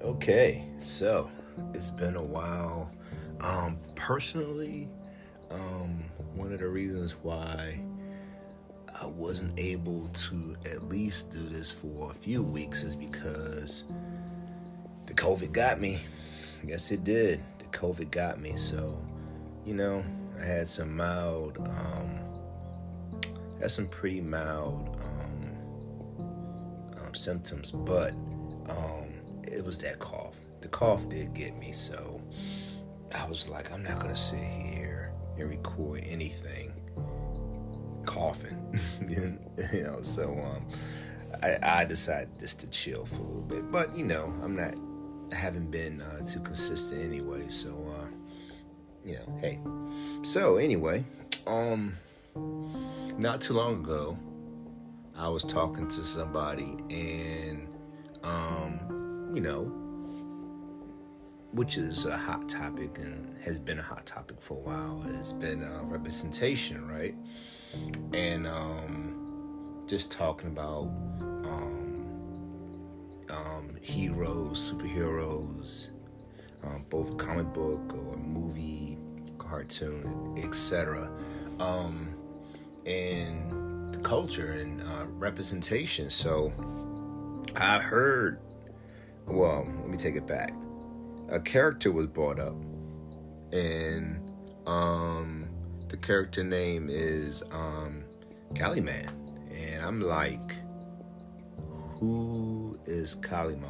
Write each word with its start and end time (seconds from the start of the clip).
Okay, 0.00 0.64
so 0.78 1.28
it's 1.74 1.90
been 1.90 2.14
a 2.14 2.22
while. 2.22 2.92
Um, 3.40 3.78
personally, 3.96 4.88
um, 5.50 6.04
one 6.34 6.52
of 6.52 6.60
the 6.60 6.68
reasons 6.68 7.16
why 7.22 7.80
I 9.00 9.06
wasn't 9.06 9.58
able 9.58 10.06
to 10.08 10.56
at 10.64 10.84
least 10.84 11.32
do 11.32 11.40
this 11.40 11.72
for 11.72 12.12
a 12.12 12.14
few 12.14 12.44
weeks 12.44 12.84
is 12.84 12.94
because 12.94 13.84
the 15.06 15.14
COVID 15.14 15.50
got 15.50 15.80
me. 15.80 15.98
Yes, 16.64 16.92
it 16.92 17.02
did. 17.02 17.40
The 17.58 17.64
COVID 17.66 18.12
got 18.12 18.40
me. 18.40 18.56
So, 18.56 19.02
you 19.66 19.74
know, 19.74 20.04
I 20.40 20.44
had 20.44 20.68
some 20.68 20.96
mild, 20.96 21.58
um, 21.58 22.20
had 23.60 23.72
some 23.72 23.88
pretty 23.88 24.20
mild 24.20 24.96
um, 25.02 25.50
um, 27.04 27.14
symptoms, 27.14 27.72
but 27.72 28.12
um, 28.68 29.07
it 29.52 29.64
was 29.64 29.78
that 29.78 29.98
cough. 29.98 30.36
The 30.60 30.68
cough 30.68 31.08
did 31.08 31.34
get 31.34 31.56
me, 31.56 31.72
so 31.72 32.20
I 33.14 33.26
was 33.28 33.48
like, 33.48 33.72
I'm 33.72 33.82
not 33.82 34.00
gonna 34.00 34.16
sit 34.16 34.40
here 34.40 35.12
and 35.38 35.48
record 35.48 36.04
anything 36.06 36.72
coughing, 38.06 38.80
you 39.08 39.38
know. 39.82 40.02
So 40.02 40.32
um, 40.32 40.66
I, 41.42 41.80
I 41.80 41.84
decided 41.84 42.38
just 42.38 42.60
to 42.60 42.70
chill 42.70 43.04
for 43.04 43.20
a 43.20 43.26
little 43.26 43.42
bit, 43.42 43.70
but 43.70 43.96
you 43.96 44.04
know, 44.04 44.34
I'm 44.42 44.56
not, 44.56 44.74
I 45.32 45.36
haven't 45.36 45.70
been 45.70 46.00
uh, 46.00 46.24
too 46.24 46.40
consistent 46.40 47.02
anyway. 47.02 47.48
So 47.48 47.70
uh, 48.00 48.06
you 49.04 49.14
know, 49.14 49.38
hey. 49.40 49.60
So 50.22 50.56
anyway, 50.56 51.04
um, 51.46 51.94
not 53.16 53.40
too 53.40 53.54
long 53.54 53.84
ago, 53.84 54.18
I 55.16 55.28
was 55.28 55.44
talking 55.44 55.88
to 55.88 56.04
somebody 56.04 56.76
and 56.90 57.37
you 59.38 59.44
know, 59.44 59.70
which 61.52 61.78
is 61.78 62.06
a 62.06 62.16
hot 62.16 62.48
topic 62.48 62.98
and 62.98 63.40
has 63.40 63.60
been 63.60 63.78
a 63.78 63.82
hot 63.82 64.04
topic 64.04 64.42
for 64.42 64.54
a 64.54 64.60
while. 64.60 65.04
It's 65.14 65.32
been 65.32 65.62
uh, 65.62 65.82
representation, 65.84 66.88
right? 66.88 67.14
And 68.12 68.48
um, 68.48 69.84
just 69.86 70.10
talking 70.10 70.48
about 70.48 70.90
um, 71.20 72.04
um, 73.30 73.76
heroes, 73.80 74.72
superheroes, 74.72 75.90
um, 76.64 76.84
both 76.90 77.16
comic 77.16 77.46
book 77.54 77.94
or 77.94 78.16
movie, 78.16 78.98
cartoon, 79.38 80.34
etc. 80.42 81.12
Um, 81.60 82.16
and 82.86 83.94
the 83.94 84.00
culture 84.00 84.50
and 84.50 84.82
uh, 84.82 85.04
representation. 85.06 86.10
So 86.10 86.52
I 87.54 87.78
heard. 87.78 88.40
Well, 89.28 89.66
let 89.80 89.88
me 89.88 89.98
take 89.98 90.16
it 90.16 90.26
back 90.26 90.52
a 91.30 91.40
character 91.40 91.92
was 91.92 92.06
brought 92.06 92.40
up, 92.40 92.56
and 93.52 94.18
um, 94.66 95.46
the 95.88 95.96
character 95.96 96.42
name 96.42 96.88
is 96.90 97.42
um, 97.50 98.04
Kaliman, 98.54 99.10
and 99.52 99.84
I'm 99.84 100.00
like, 100.00 100.52
who 101.98 102.78
is 102.86 103.16
Kaliman? 103.16 103.66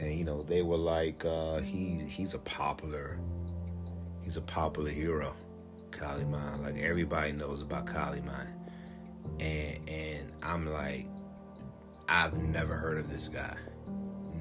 And 0.00 0.14
you 0.14 0.24
know, 0.24 0.42
they 0.42 0.62
were 0.62 0.76
like, 0.76 1.24
uh, 1.24 1.58
he 1.58 2.00
he's 2.08 2.34
a 2.34 2.38
popular, 2.38 3.18
he's 4.22 4.36
a 4.36 4.42
popular 4.42 4.90
hero, 4.90 5.34
Kaliman. 5.90 6.62
Like 6.62 6.78
everybody 6.78 7.32
knows 7.32 7.60
about 7.62 7.86
Kaliman, 7.86 8.48
and 9.38 9.88
and 9.88 10.32
I'm 10.42 10.72
like, 10.72 11.06
I've 12.08 12.34
never 12.34 12.74
heard 12.74 12.98
of 12.98 13.10
this 13.10 13.28
guy, 13.28 13.56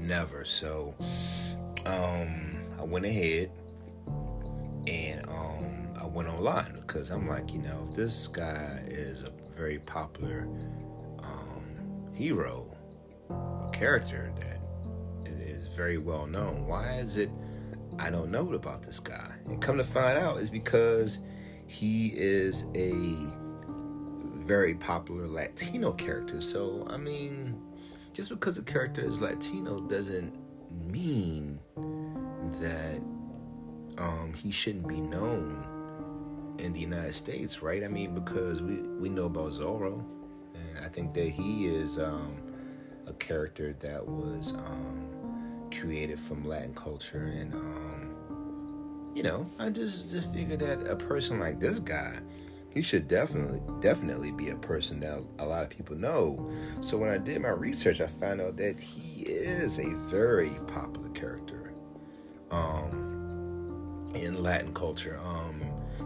never. 0.08 0.46
So 0.46 0.94
um, 1.86 2.58
I 2.80 2.84
went 2.84 3.06
ahead 3.06 3.52
and 4.88 5.28
um, 5.30 5.88
I 6.00 6.06
went 6.06 6.28
online 6.30 6.74
because 6.74 7.10
I'm 7.10 7.28
like, 7.28 7.54
you 7.54 7.60
know, 7.60 7.86
if 7.90 7.96
this 7.96 8.28
guy 8.28 8.84
is 8.88 9.24
a 9.24 9.32
very 9.56 9.80
popular 9.80 10.48
um, 11.20 12.12
hero 12.14 12.76
a 13.30 13.70
character 13.72 14.32
that 14.36 15.34
is 15.42 15.68
very 15.76 15.98
well 15.98 16.28
known, 16.28 16.68
why 16.68 16.98
is 16.98 17.18
it 17.18 17.30
I 18.00 18.10
don't 18.10 18.32
know 18.32 18.52
about 18.54 18.84
this 18.84 19.00
guy? 19.00 19.32
And 19.46 19.62
come 19.62 19.78
to 19.78 19.84
find 19.84 20.18
out 20.18 20.38
is 20.38 20.50
because 20.50 21.20
he 21.68 22.08
is 22.08 22.66
a 22.76 22.94
very 24.46 24.74
popular 24.76 25.28
Latino 25.28 25.92
character. 25.94 26.42
So, 26.42 26.86
I 26.90 26.98
mean, 26.98 27.62
just 28.14 28.30
because 28.30 28.58
a 28.58 28.64
character 28.64 29.04
is 29.04 29.20
Latino 29.20 29.82
doesn't 29.82 30.34
mean 30.72 31.60
that 32.62 33.02
um, 33.98 34.34
he 34.36 34.52
shouldn't 34.52 34.88
be 34.88 35.02
known 35.02 35.66
in 36.60 36.74
the 36.74 36.80
United 36.80 37.16
States, 37.16 37.62
right? 37.62 37.84
I 37.84 37.88
mean, 37.88 38.14
because 38.14 38.62
we, 38.62 38.76
we 38.76 39.10
know 39.10 39.26
about 39.26 39.52
Zorro, 39.54 40.04
and 40.54 40.86
I 40.86 40.90
think 40.90 41.14
that 41.16 41.30
he 41.30 41.68
is 41.68 41.98
um, 41.98 42.38
a 43.08 43.14
character 43.14 43.74
that 43.80 44.06
was 44.06 44.54
um, 44.54 45.70
created 45.78 46.20
from 46.20 46.48
Latin 46.48 46.76
culture, 46.76 47.26
and 47.26 47.54
um, 47.56 49.12
you 49.16 49.24
know, 49.24 49.50
I 49.60 49.70
just 49.70 50.12
just 50.12 50.32
figured 50.34 50.60
that 50.60 50.86
a 50.88 50.96
person 50.96 51.40
like 51.40 51.60
this 51.60 51.80
guy, 51.80 52.20
he 52.74 52.82
should 52.82 53.08
definitely 53.08 53.62
definitely 53.80 54.32
be 54.32 54.50
a 54.50 54.56
person 54.56 55.00
that 55.02 55.20
a 55.40 55.46
lot 55.46 55.64
of 55.64 55.70
people 55.70 55.96
know. 55.96 56.52
So 56.82 56.98
when 56.98 57.10
I 57.10 57.18
did 57.18 57.42
my 57.42 57.50
research, 57.50 58.02
I 58.02 58.08
found 58.08 58.42
out 58.42 58.58
that 58.58 58.80
he 58.80 59.22
is 59.24 59.80
a 59.80 59.94
very 59.96 60.52
popular 60.68 61.10
character 61.10 61.74
um, 62.50 64.12
in 64.16 64.42
Latin 64.42 64.74
culture. 64.74 65.20
Um, 65.24 65.62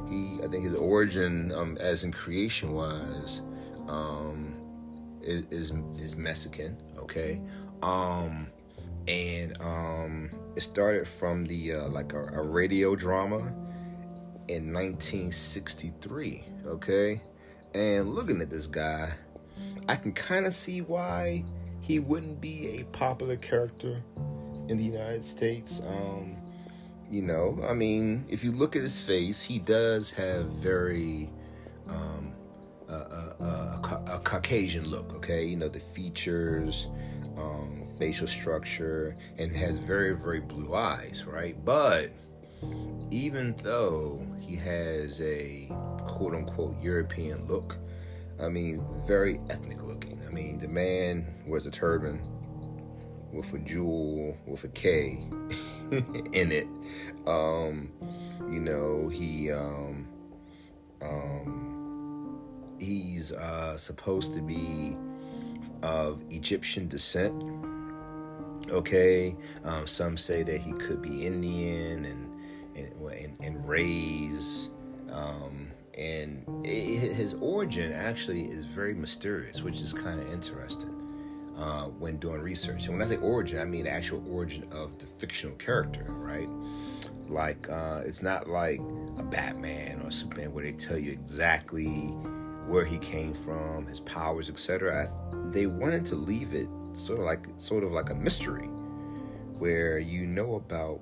he, 0.10 0.40
I 0.44 0.48
think, 0.48 0.64
his 0.64 0.76
origin, 0.76 1.52
um, 1.54 1.78
as 1.80 2.04
in 2.04 2.12
creation, 2.12 2.74
was 2.74 3.42
um, 3.88 4.56
is, 5.22 5.46
is, 5.52 5.74
is 5.98 6.16
Mexican. 6.18 6.78
Okay, 6.98 7.42
um, 7.82 8.48
and 9.08 9.58
um, 9.62 10.32
it 10.58 10.62
started 10.62 11.08
from 11.08 11.46
the 11.46 11.74
uh, 11.74 11.88
like 11.88 12.12
a, 12.12 12.24
a 12.34 12.42
radio 12.42 12.96
drama 12.96 13.54
in 14.48 14.74
1963. 14.74 16.44
Okay, 16.66 17.22
and 17.74 18.14
looking 18.14 18.42
at 18.42 18.50
this 18.50 18.68
guy, 18.68 19.14
I 19.88 19.96
can 19.96 20.12
kind 20.12 20.46
of 20.46 20.54
see 20.54 20.82
why 20.82 21.46
he 21.82 22.00
wouldn't 22.00 22.42
be 22.42 22.80
a 22.80 22.84
popular 22.86 23.38
character 23.38 24.04
in 24.68 24.78
the 24.78 24.84
United 24.84 25.24
States. 25.24 25.82
Um, 25.88 26.36
you 27.10 27.22
know, 27.22 27.64
I 27.68 27.74
mean, 27.74 28.26
if 28.28 28.44
you 28.44 28.52
look 28.52 28.76
at 28.76 28.82
his 28.82 29.00
face, 29.00 29.42
he 29.42 29.60
does 29.60 30.10
have 30.12 30.48
very 30.48 31.30
um, 31.88 32.34
a, 32.90 32.94
a, 32.94 33.36
a, 33.40 34.04
a, 34.16 34.20
Caucasian 34.24 34.90
look. 34.90 35.14
Okay, 35.16 35.46
you 35.46 35.56
know 35.56 35.70
the 35.70 35.80
features, 35.80 36.88
um, 37.38 37.86
facial 37.98 38.28
structure, 38.28 39.16
and 39.38 39.56
has 39.56 39.80
very 39.80 40.16
very 40.16 40.42
blue 40.42 40.76
eyes, 40.76 41.24
right? 41.26 41.64
But 41.64 42.12
even 43.12 43.56
though 43.64 44.26
he 44.40 44.56
has 44.56 45.22
a 45.22 45.68
quote 46.06 46.34
unquote 46.34 46.76
European 46.82 47.46
look, 47.46 47.78
I 48.40 48.50
mean, 48.50 48.84
very 49.08 49.40
ethnic 49.50 49.84
looking. 49.84 50.22
I 50.28 50.32
mean, 50.32 50.60
the 50.60 50.68
man 50.68 51.44
wears 51.48 51.66
a 51.66 51.72
turban 51.72 52.22
with 53.32 53.54
a 53.54 53.60
jewel 53.60 54.38
with 54.46 54.64
a 54.64 54.70
K 54.70 55.24
in 56.34 56.52
it. 56.52 56.68
Um, 57.26 57.92
you 58.52 58.60
know, 58.60 59.10
he 59.10 59.52
um, 59.52 60.08
um, 61.02 62.40
he's 62.80 63.32
uh, 63.32 63.78
supposed 63.78 64.34
to 64.34 64.42
be 64.42 64.96
of 65.82 66.22
Egyptian 66.30 66.88
descent. 66.88 67.44
Okay, 68.70 69.36
um, 69.64 69.88
some 69.88 70.18
say 70.18 70.44
that 70.44 70.60
he 70.60 70.74
could 70.74 71.02
be 71.02 71.26
Indian 71.26 72.06
and 72.06 72.37
and, 73.40 73.56
and, 73.58 73.66
and. 73.66 74.70
Um, 75.12 75.68
and 75.98 76.46
it, 76.64 77.12
his 77.14 77.34
origin 77.36 77.92
actually 77.92 78.44
is 78.44 78.66
very 78.66 78.94
mysterious, 78.94 79.64
which 79.64 79.82
is 79.82 79.94
kind 79.94 80.20
of 80.20 80.32
interesting 80.32 80.94
uh, 81.58 81.86
when 81.86 82.18
doing 82.18 82.40
research. 82.42 82.86
And 82.86 82.98
when 82.98 83.02
I 83.02 83.10
say 83.10 83.18
origin, 83.18 83.60
I 83.60 83.66
mean 83.66 83.86
the 83.86 83.92
actual 83.92 84.24
origin 84.32 84.68
of 84.72 84.98
the 85.00 85.08
fictional 85.08 85.56
character, 85.56 86.06
right? 86.10 86.50
Like 87.28 87.68
uh, 87.70 88.04
it's 88.06 88.22
not 88.22 88.48
like 88.48 88.80
a 89.18 89.24
Batman 89.24 90.02
or 90.04 90.12
Superman 90.12 90.54
where 90.54 90.64
they 90.64 90.72
tell 90.72 91.00
you 91.00 91.12
exactly 91.12 91.88
where 92.68 92.86
he 92.86 93.00
came 93.00 93.34
from, 93.34 93.88
his 93.88 94.00
powers, 94.02 94.50
etc. 94.50 95.10
They 95.52 95.66
wanted 95.66 96.06
to 96.08 96.16
leave 96.16 96.54
it 96.54 96.68
sort 96.94 97.20
of 97.20 97.26
like 97.26 97.48
sort 97.58 97.84
of 97.84 97.92
like 97.92 98.12
a 98.12 98.16
mystery, 98.16 98.68
where 99.58 99.98
you 99.98 100.28
know 100.28 100.56
about 100.56 101.02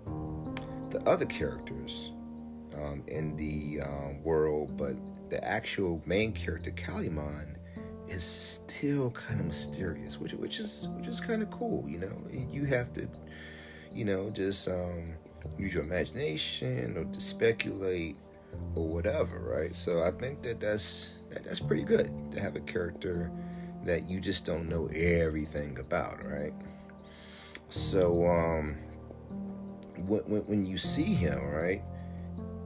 the 0.90 1.02
other 1.06 1.26
characters 1.26 2.12
um, 2.82 3.04
in 3.08 3.36
the 3.38 3.82
um, 3.82 4.24
world, 4.24 4.78
but 4.78 4.96
the 5.30 5.44
actual 5.44 6.02
main 6.06 6.32
character, 6.32 6.72
Kaliman, 6.72 7.56
is 8.08 8.24
still 8.24 9.10
kind 9.12 9.40
of 9.40 9.48
mysterious, 9.48 10.20
which 10.20 10.34
which 10.34 10.60
is 10.60 10.88
which 10.98 11.08
is 11.08 11.20
kind 11.20 11.42
of 11.42 11.50
cool. 11.50 11.84
You 11.88 12.00
know, 12.00 12.48
you 12.52 12.66
have 12.66 12.94
to 12.94 13.08
you 13.96 14.04
know, 14.04 14.30
just 14.30 14.68
um, 14.68 15.14
use 15.58 15.74
your 15.74 15.84
imagination 15.84 16.98
or 16.98 17.06
to 17.06 17.20
speculate 17.20 18.18
or 18.76 18.88
whatever, 18.88 19.40
right? 19.40 19.74
So 19.74 20.04
I 20.04 20.12
think 20.12 20.44
that 20.44 20.60
that's 20.60 21.12
that, 21.30 21.44
that's 21.46 21.62
pretty 21.62 21.84
good 21.84 22.12
to 22.32 22.40
have 22.40 22.56
a 22.58 22.60
character 22.60 23.32
that 23.86 24.08
you 24.10 24.20
just 24.20 24.46
don't 24.46 24.68
know 24.68 24.88
everything 24.88 25.80
about, 25.80 26.24
right? 26.26 26.54
So 27.70 28.26
um, 28.28 28.76
when, 30.06 30.46
when 30.46 30.66
you 30.66 30.78
see 30.78 31.14
him, 31.14 31.42
right, 31.46 31.82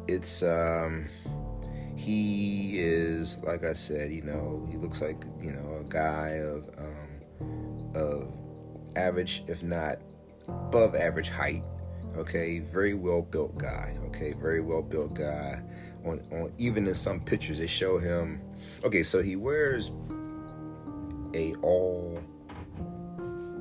it's 0.10 0.42
um, 0.42 1.08
he 1.96 2.80
is 2.80 3.42
like 3.44 3.64
I 3.64 3.74
said, 3.74 4.12
you 4.12 4.24
know, 4.24 4.68
he 4.72 4.78
looks 4.78 5.02
like 5.02 5.24
you 5.40 5.52
know 5.52 5.82
a 5.82 5.84
guy 5.84 6.40
of 6.42 6.70
um, 6.78 7.92
of 7.96 8.36
average, 8.96 9.44
if 9.48 9.62
not 9.64 9.98
above 10.48 10.96
average 10.96 11.30
height. 11.30 11.64
Okay, 12.18 12.60
very 12.60 12.96
well 12.96 13.22
built 13.22 13.58
guy. 13.58 13.96
Okay, 14.08 14.34
very 14.34 14.62
well 14.62 14.82
built 14.82 15.14
guy. 15.14 15.62
On 16.04 16.20
on 16.32 16.52
even 16.58 16.88
in 16.88 16.96
some 16.96 17.20
pictures 17.20 17.60
they 17.60 17.68
show 17.68 18.00
him. 18.00 18.42
Okay, 18.84 19.04
so 19.04 19.22
he 19.22 19.36
wears 19.36 19.92
a 21.36 21.54
all 21.62 22.20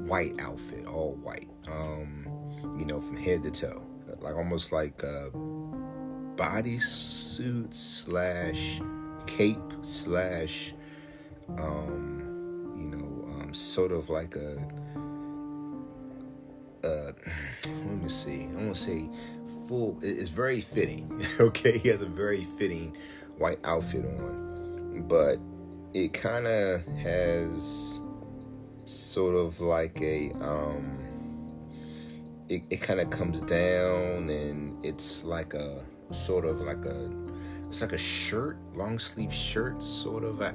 white 0.07 0.41
outfit, 0.41 0.87
all 0.87 1.13
white. 1.23 1.49
Um, 1.71 2.27
you 2.79 2.87
know, 2.87 3.01
from 3.01 3.19
head 3.19 3.43
to 3.43 3.51
toe, 3.51 3.83
like 4.21 4.35
almost 4.35 4.73
like 4.73 5.03
a 5.03 5.31
bodysuit 6.39 7.75
slash 7.75 8.81
cape 9.27 9.73
slash, 9.83 10.73
um, 11.59 12.73
you 12.77 12.89
know, 12.89 13.41
um, 13.41 13.53
sort 13.53 13.93
of 13.93 14.09
like 14.09 14.37
a. 14.37 14.57
Uh, 16.85 17.13
let 17.67 18.03
me 18.03 18.09
see. 18.09 18.45
I 18.45 18.55
want 18.55 18.75
to 18.75 18.81
say 18.81 19.11
full. 19.67 19.99
It's 20.01 20.31
very 20.31 20.61
fitting. 20.61 21.21
okay, 21.41 21.79
he 21.79 21.89
has 21.89 22.03
a 22.03 22.07
very 22.07 22.45
fitting 22.45 22.97
white 23.37 23.59
outfit 23.65 24.05
on, 24.05 25.05
but 25.09 25.39
it 25.93 26.13
kind 26.13 26.47
of 26.47 26.87
has 26.99 28.01
sort 28.85 29.35
of 29.35 29.61
like 29.61 30.01
a 30.01 30.31
um 30.41 30.99
it, 32.49 32.63
it 32.71 32.81
kind 32.81 33.01
of 33.01 33.11
comes 33.11 33.43
down 33.43 34.31
and 34.31 34.83
it's 34.85 35.25
like 35.25 35.53
a 35.53 35.85
sort 36.11 36.45
of 36.45 36.61
like 36.61 36.85
a 36.85 37.11
it's 37.69 37.81
like 37.81 37.93
a 37.93 37.99
shirt 37.99 38.57
long 38.75 38.99
sleeve 38.99 39.33
shirt 39.33 39.83
sort 39.83 40.25
of 40.25 40.41
a 40.41 40.55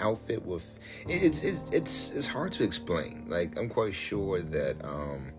outfit 0.00 0.44
with 0.44 0.78
it's 1.08 1.42
it's 1.42 1.70
it's 1.70 2.12
it's 2.12 2.26
hard 2.26 2.52
to 2.52 2.62
explain 2.62 3.24
like 3.28 3.58
i'm 3.58 3.68
quite 3.68 3.94
sure 3.94 4.40
that 4.42 4.76
um 4.84 5.32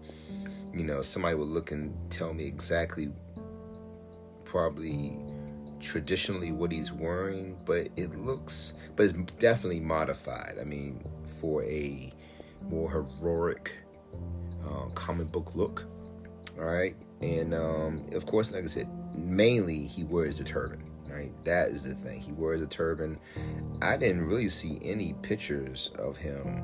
you 0.73 0.83
know 0.83 1.01
somebody 1.01 1.35
would 1.35 1.47
look 1.47 1.71
and 1.71 1.95
tell 2.11 2.33
me 2.33 2.45
exactly 2.45 3.09
probably 4.43 5.17
traditionally 5.79 6.51
what 6.51 6.71
he's 6.71 6.91
wearing 6.91 7.57
but 7.63 7.87
it 7.95 8.13
looks 8.19 8.73
but 8.95 9.03
it's 9.03 9.13
definitely 9.39 9.79
modified 9.79 10.57
i 10.59 10.63
mean 10.63 11.01
for 11.39 11.63
a 11.63 12.11
more 12.69 12.89
heroic 12.91 13.75
uh, 14.65 14.85
comic 14.93 15.31
book 15.31 15.55
look. 15.55 15.85
All 16.57 16.65
right, 16.65 16.95
and 17.21 17.53
um, 17.53 18.05
of 18.11 18.25
course, 18.25 18.51
like 18.51 18.63
I 18.63 18.67
said, 18.67 18.89
mainly 19.15 19.87
he 19.87 20.03
wears 20.03 20.37
the 20.37 20.43
turban. 20.43 20.85
Right, 21.09 21.31
that 21.43 21.69
is 21.69 21.85
the 21.85 21.95
thing. 21.95 22.21
He 22.21 22.31
wears 22.31 22.61
a 22.61 22.67
turban. 22.67 23.19
I 23.81 23.97
didn't 23.97 24.25
really 24.25 24.47
see 24.47 24.79
any 24.83 25.13
pictures 25.23 25.89
of 25.97 26.17
him 26.17 26.61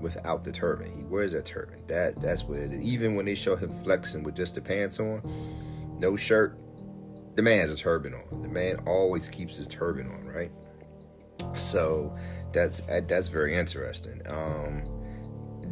without 0.00 0.44
the 0.44 0.52
turban. 0.52 0.94
He 0.96 1.02
wears 1.02 1.32
that 1.32 1.44
turban. 1.44 1.80
That 1.88 2.20
that's 2.20 2.44
what 2.44 2.58
it 2.58 2.72
is. 2.72 2.84
Even 2.84 3.16
when 3.16 3.26
they 3.26 3.34
show 3.34 3.56
him 3.56 3.72
flexing 3.82 4.22
with 4.22 4.36
just 4.36 4.54
the 4.54 4.60
pants 4.60 5.00
on, 5.00 5.98
no 5.98 6.14
shirt, 6.14 6.56
the 7.34 7.42
man 7.42 7.58
has 7.58 7.72
a 7.72 7.76
turban 7.76 8.14
on. 8.14 8.42
The 8.42 8.48
man 8.48 8.76
always 8.86 9.28
keeps 9.28 9.56
his 9.56 9.66
turban 9.66 10.06
on, 10.08 10.26
right? 10.26 10.52
So 11.56 12.16
that's 12.52 12.80
that's 13.08 13.28
very 13.28 13.54
interesting. 13.54 14.22
Um, 14.26 14.84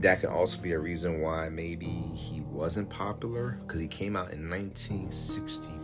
that 0.00 0.20
can 0.20 0.30
also 0.30 0.60
be 0.60 0.72
a 0.72 0.78
reason 0.78 1.20
why 1.20 1.48
maybe 1.48 1.86
he 1.86 2.40
wasn't 2.40 2.90
popular 2.90 3.60
because 3.64 3.80
he 3.80 3.86
came 3.86 4.16
out 4.16 4.32
in 4.32 4.50
1963 4.50 5.81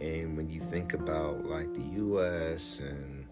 and 0.00 0.36
when 0.36 0.48
you 0.48 0.60
think 0.60 0.94
about 0.94 1.44
like 1.44 1.72
the 1.74 1.80
us 1.80 2.80
and 2.80 3.26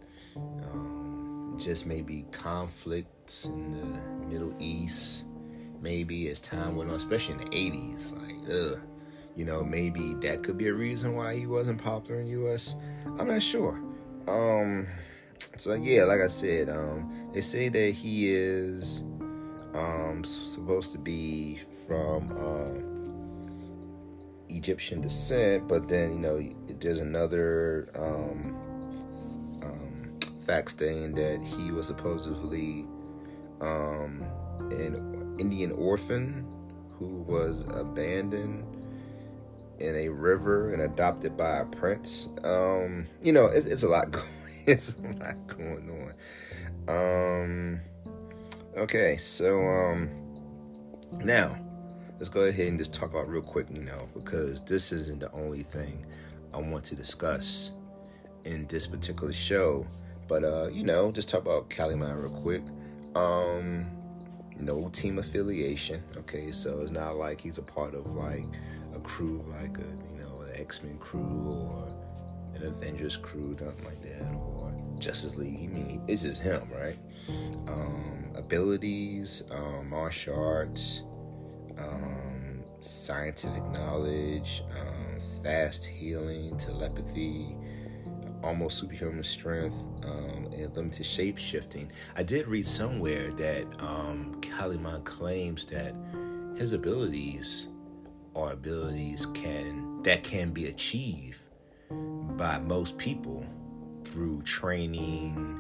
um, 0.65 1.55
just 1.59 1.87
maybe 1.87 2.25
conflicts 2.31 3.47
in 3.47 3.73
the 3.73 4.27
middle 4.27 4.55
east 4.59 5.25
maybe 5.81 6.29
as 6.29 6.41
time 6.41 6.77
went 6.77 6.91
on 6.91 6.97
especially 6.97 7.35
in 7.35 7.41
the 7.41 7.57
80s 7.57 8.13
like 8.21 8.55
ugh 8.55 8.81
you 9.35 9.45
know 9.45 9.65
maybe 9.65 10.15
that 10.15 10.43
could 10.43 10.57
be 10.59 10.69
a 10.69 10.75
reason 10.75 11.15
why 11.15 11.37
he 11.37 11.47
wasn't 11.47 11.83
popular 11.83 12.21
in 12.21 12.27
the 12.27 12.53
us 12.53 12.77
i'm 13.19 13.29
not 13.29 13.43
sure. 13.43 13.83
Um 14.29 14.87
so 15.57 15.75
yeah 15.75 16.05
like 16.05 16.21
i 16.21 16.29
said 16.29 16.69
um 16.71 17.31
they 17.33 17.41
say 17.41 17.69
that 17.69 17.91
he 17.91 18.33
is 18.33 19.03
um, 19.75 20.23
supposed 20.25 20.93
to 20.93 20.99
be 20.99 21.61
from 21.87 22.31
uh, 22.33 22.92
Egyptian 24.49 25.01
descent, 25.01 25.69
but 25.69 25.89
then 25.89 26.13
you 26.13 26.19
know 26.19 26.55
there's 26.81 27.01
another 27.01 27.89
um, 27.97 28.57
um, 29.63 30.19
fact 30.47 30.71
stating 30.71 31.15
that 31.15 31.41
he 31.43 31.71
was 31.71 31.87
supposedly 31.87 32.87
um, 33.61 34.25
an 34.71 35.37
Indian 35.39 35.73
orphan 35.73 36.47
who 36.99 37.23
was 37.23 37.63
abandoned 37.75 38.65
in 39.81 39.97
a 39.97 40.09
river 40.09 40.73
and 40.73 40.83
adopted 40.83 41.37
by 41.37 41.57
a 41.57 41.65
prince. 41.65 42.29
Um, 42.45 43.09
you 43.23 43.33
know, 43.33 43.47
it, 43.47 43.67
it's 43.67 43.83
a 43.83 43.89
lot 43.89 44.11
going. 44.11 44.27
It's 44.65 44.97
a 44.97 45.09
lot 45.09 45.45
going 45.49 46.15
on. 46.89 46.95
Um, 46.95 47.81
Okay, 48.75 49.19
so 49.19 49.61
um 49.61 50.09
now 51.23 51.62
let's 52.23 52.31
go 52.31 52.43
ahead 52.43 52.69
and 52.69 52.79
just 52.79 52.95
talk 52.95 53.11
about 53.11 53.29
real 53.29 53.43
quick, 53.43 53.67
you 53.75 53.81
know, 53.83 54.09
because 54.15 54.61
this 54.61 54.93
isn't 54.93 55.19
the 55.19 55.33
only 55.33 55.65
thing 55.65 56.07
I 56.55 56.59
want 56.59 56.85
to 56.85 56.95
discuss 56.95 57.73
in 58.45 58.65
this 58.69 58.87
particular 58.87 59.33
show. 59.33 59.85
But 60.29 60.45
uh, 60.45 60.69
you 60.69 60.85
know, 60.85 61.11
just 61.11 61.29
talk 61.29 61.41
about 61.41 61.69
Kaliman 61.69 62.23
real 62.23 62.31
quick. 62.31 62.63
Um 63.17 63.91
no 64.57 64.89
team 64.91 65.19
affiliation. 65.19 66.01
Okay, 66.17 66.53
so 66.53 66.79
it's 66.83 66.93
not 66.93 67.17
like 67.17 67.41
he's 67.41 67.59
a 67.59 67.63
part 67.63 67.93
of 67.93 68.07
like 68.15 68.47
a 68.95 69.01
crew 69.01 69.45
like 69.61 69.77
a 69.79 69.81
you 69.81 70.23
know, 70.23 70.43
an 70.43 70.61
X-Men 70.61 70.99
crew 70.99 71.73
or 71.75 71.89
an 72.55 72.63
Avengers 72.63 73.17
crew, 73.17 73.57
nothing 73.61 73.85
like 73.85 74.01
that, 74.03 74.33
or 74.33 74.73
Justice 75.01 75.35
League. 75.35 75.59
I 75.59 75.67
mean, 75.67 76.03
it's 76.07 76.23
just 76.23 76.41
him, 76.41 76.71
right? 76.73 77.01
Um 77.67 78.31
abilities, 78.37 79.43
um, 79.51 79.91
martial 79.91 80.39
arts, 80.39 81.03
um, 81.83 82.63
scientific 82.81 83.65
knowledge, 83.71 84.63
um, 84.79 85.21
fast 85.43 85.85
healing, 85.85 86.57
telepathy, 86.57 87.55
almost 88.43 88.79
superhuman 88.79 89.25
strength, 89.25 89.77
um, 90.05 90.49
and 90.53 90.75
limited 90.77 91.07
shape 91.07 91.39
shifting. 91.39 91.91
I 92.17 92.23
did 92.23 92.47
read 92.47 92.67
somewhere 92.67 93.31
that 93.33 93.65
um, 93.81 94.37
Kaliman 94.41 95.05
claims 95.05 95.67
that 95.67 95.95
his 96.57 96.73
abilities 96.73 97.69
are 98.35 98.53
abilities 98.53 99.27
can 99.27 100.03
that 100.03 100.23
can 100.23 100.51
be 100.53 100.69
achieved 100.69 101.39
by 102.37 102.59
most 102.59 102.97
people 102.99 103.45
through 104.05 104.43
training 104.43 105.59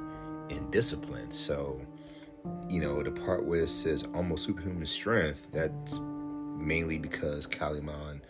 and 0.51 0.71
discipline. 0.73 1.31
So 1.31 1.81
you 2.69 2.81
know, 2.81 3.03
the 3.03 3.11
part 3.11 3.45
where 3.45 3.63
it 3.63 3.69
says 3.69 4.05
almost 4.15 4.45
superhuman 4.45 4.87
strength, 4.87 5.51
that's 5.53 6.01
mainly 6.63 6.99
because 6.99 7.47
Kaliman 7.47 8.21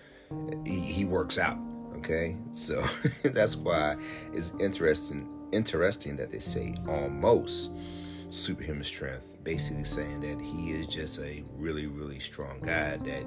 he, 0.64 0.80
he 0.80 1.04
works 1.04 1.38
out. 1.38 1.58
Okay, 1.96 2.36
so 2.52 2.82
that's 3.24 3.56
why 3.56 3.96
it's 4.32 4.54
interesting 4.58 5.28
interesting 5.52 6.16
that 6.16 6.30
they 6.30 6.38
say 6.38 6.74
almost 6.88 7.70
superhuman 8.30 8.82
strength, 8.82 9.36
basically 9.44 9.84
saying 9.84 10.20
that 10.20 10.40
he 10.40 10.72
is 10.72 10.86
just 10.86 11.20
a 11.20 11.44
really 11.56 11.86
really 11.86 12.18
strong 12.18 12.60
guy 12.60 12.96
that 12.96 13.24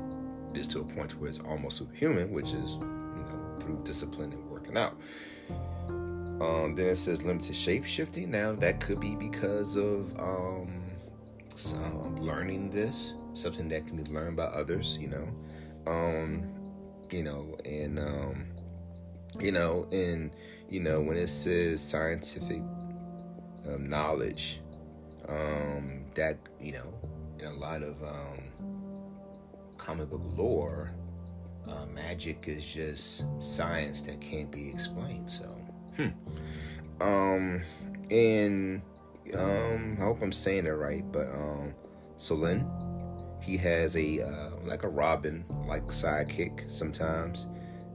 is 0.54 0.68
to 0.68 0.80
a 0.80 0.84
point 0.84 1.12
where 1.20 1.30
it's 1.30 1.40
almost 1.40 1.78
superhuman, 1.78 2.32
which 2.32 2.52
is 2.52 2.74
you 2.74 3.26
know 3.30 3.56
through 3.60 3.82
discipline 3.84 4.34
and 4.34 4.50
working 4.50 4.78
out. 4.78 4.98
Um, 6.42 6.76
then 6.76 6.88
it 6.88 6.98
says 6.98 7.24
limited 7.24 7.56
shape 7.56 7.86
shifting. 7.86 8.32
Now 8.32 8.54
that 8.56 8.82
could 8.82 9.00
be 9.00 9.16
because 9.16 9.78
of 9.78 10.20
um, 10.20 10.84
some 11.54 12.18
learning 12.18 12.72
this, 12.72 13.14
something 13.36 13.70
that 13.70 13.86
can 13.88 14.02
be 14.02 14.12
learned 14.12 14.38
by 14.38 14.46
others. 14.46 14.98
You 15.00 15.10
know, 15.10 15.28
um, 15.88 16.44
you 17.12 17.24
know, 17.24 17.58
and 17.66 18.00
um, 18.00 18.46
you 19.40 19.52
know, 19.52 19.88
and 19.92 20.32
you 20.70 20.80
know 20.80 21.02
when 21.02 21.18
it 21.18 21.28
says 21.28 21.82
scientific 21.82 22.62
um, 23.68 23.90
knowledge, 23.90 24.62
um, 25.28 26.06
that 26.16 26.38
you 26.60 26.74
know, 26.74 26.94
in 27.40 27.48
a 27.48 27.54
lot 27.54 27.84
of 27.84 28.02
um, 28.04 28.44
comic 29.78 30.10
book 30.10 30.22
lore, 30.24 30.92
uh, 31.68 31.86
magic 31.94 32.46
is 32.48 32.66
just 32.66 33.26
science 33.40 34.02
that 34.04 34.20
can't 34.22 34.52
be 34.52 34.70
explained. 34.70 35.30
So, 35.30 35.46
hmm. 35.98 36.10
um, 37.02 37.64
and 38.10 38.82
um, 39.34 39.98
I 40.00 40.04
hope 40.04 40.22
I'm 40.22 40.32
saying 40.32 40.66
it 40.66 40.72
right, 40.72 41.04
but 41.12 41.28
um, 41.28 41.74
Solin, 42.18 42.66
he 43.46 43.58
has 43.58 43.96
a 43.96 44.22
uh, 44.22 44.50
like 44.64 44.84
a 44.84 44.90
Robin 44.90 45.46
like 45.68 45.86
sidekick 45.88 46.70
sometimes, 46.70 47.48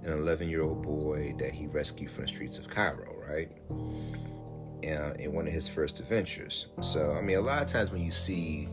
an 0.05 0.13
11 0.13 0.49
year 0.49 0.63
old 0.63 0.83
boy 0.83 1.35
that 1.39 1.53
he 1.53 1.67
rescued 1.67 2.11
from 2.11 2.25
the 2.25 2.29
streets 2.29 2.59
of 2.59 2.69
Cairo, 2.69 3.17
right? 3.29 3.51
Uh, 4.83 5.13
in 5.19 5.33
one 5.33 5.47
of 5.47 5.53
his 5.53 5.69
first 5.69 6.01
adventures. 6.01 6.67
So, 6.81 7.13
I 7.13 7.21
mean, 7.21 7.37
a 7.37 7.43
lot 7.43 7.63
of 7.63 7.69
times 7.69 7.91
when 7.91 8.03
you 8.03 8.13
see 8.13 8.69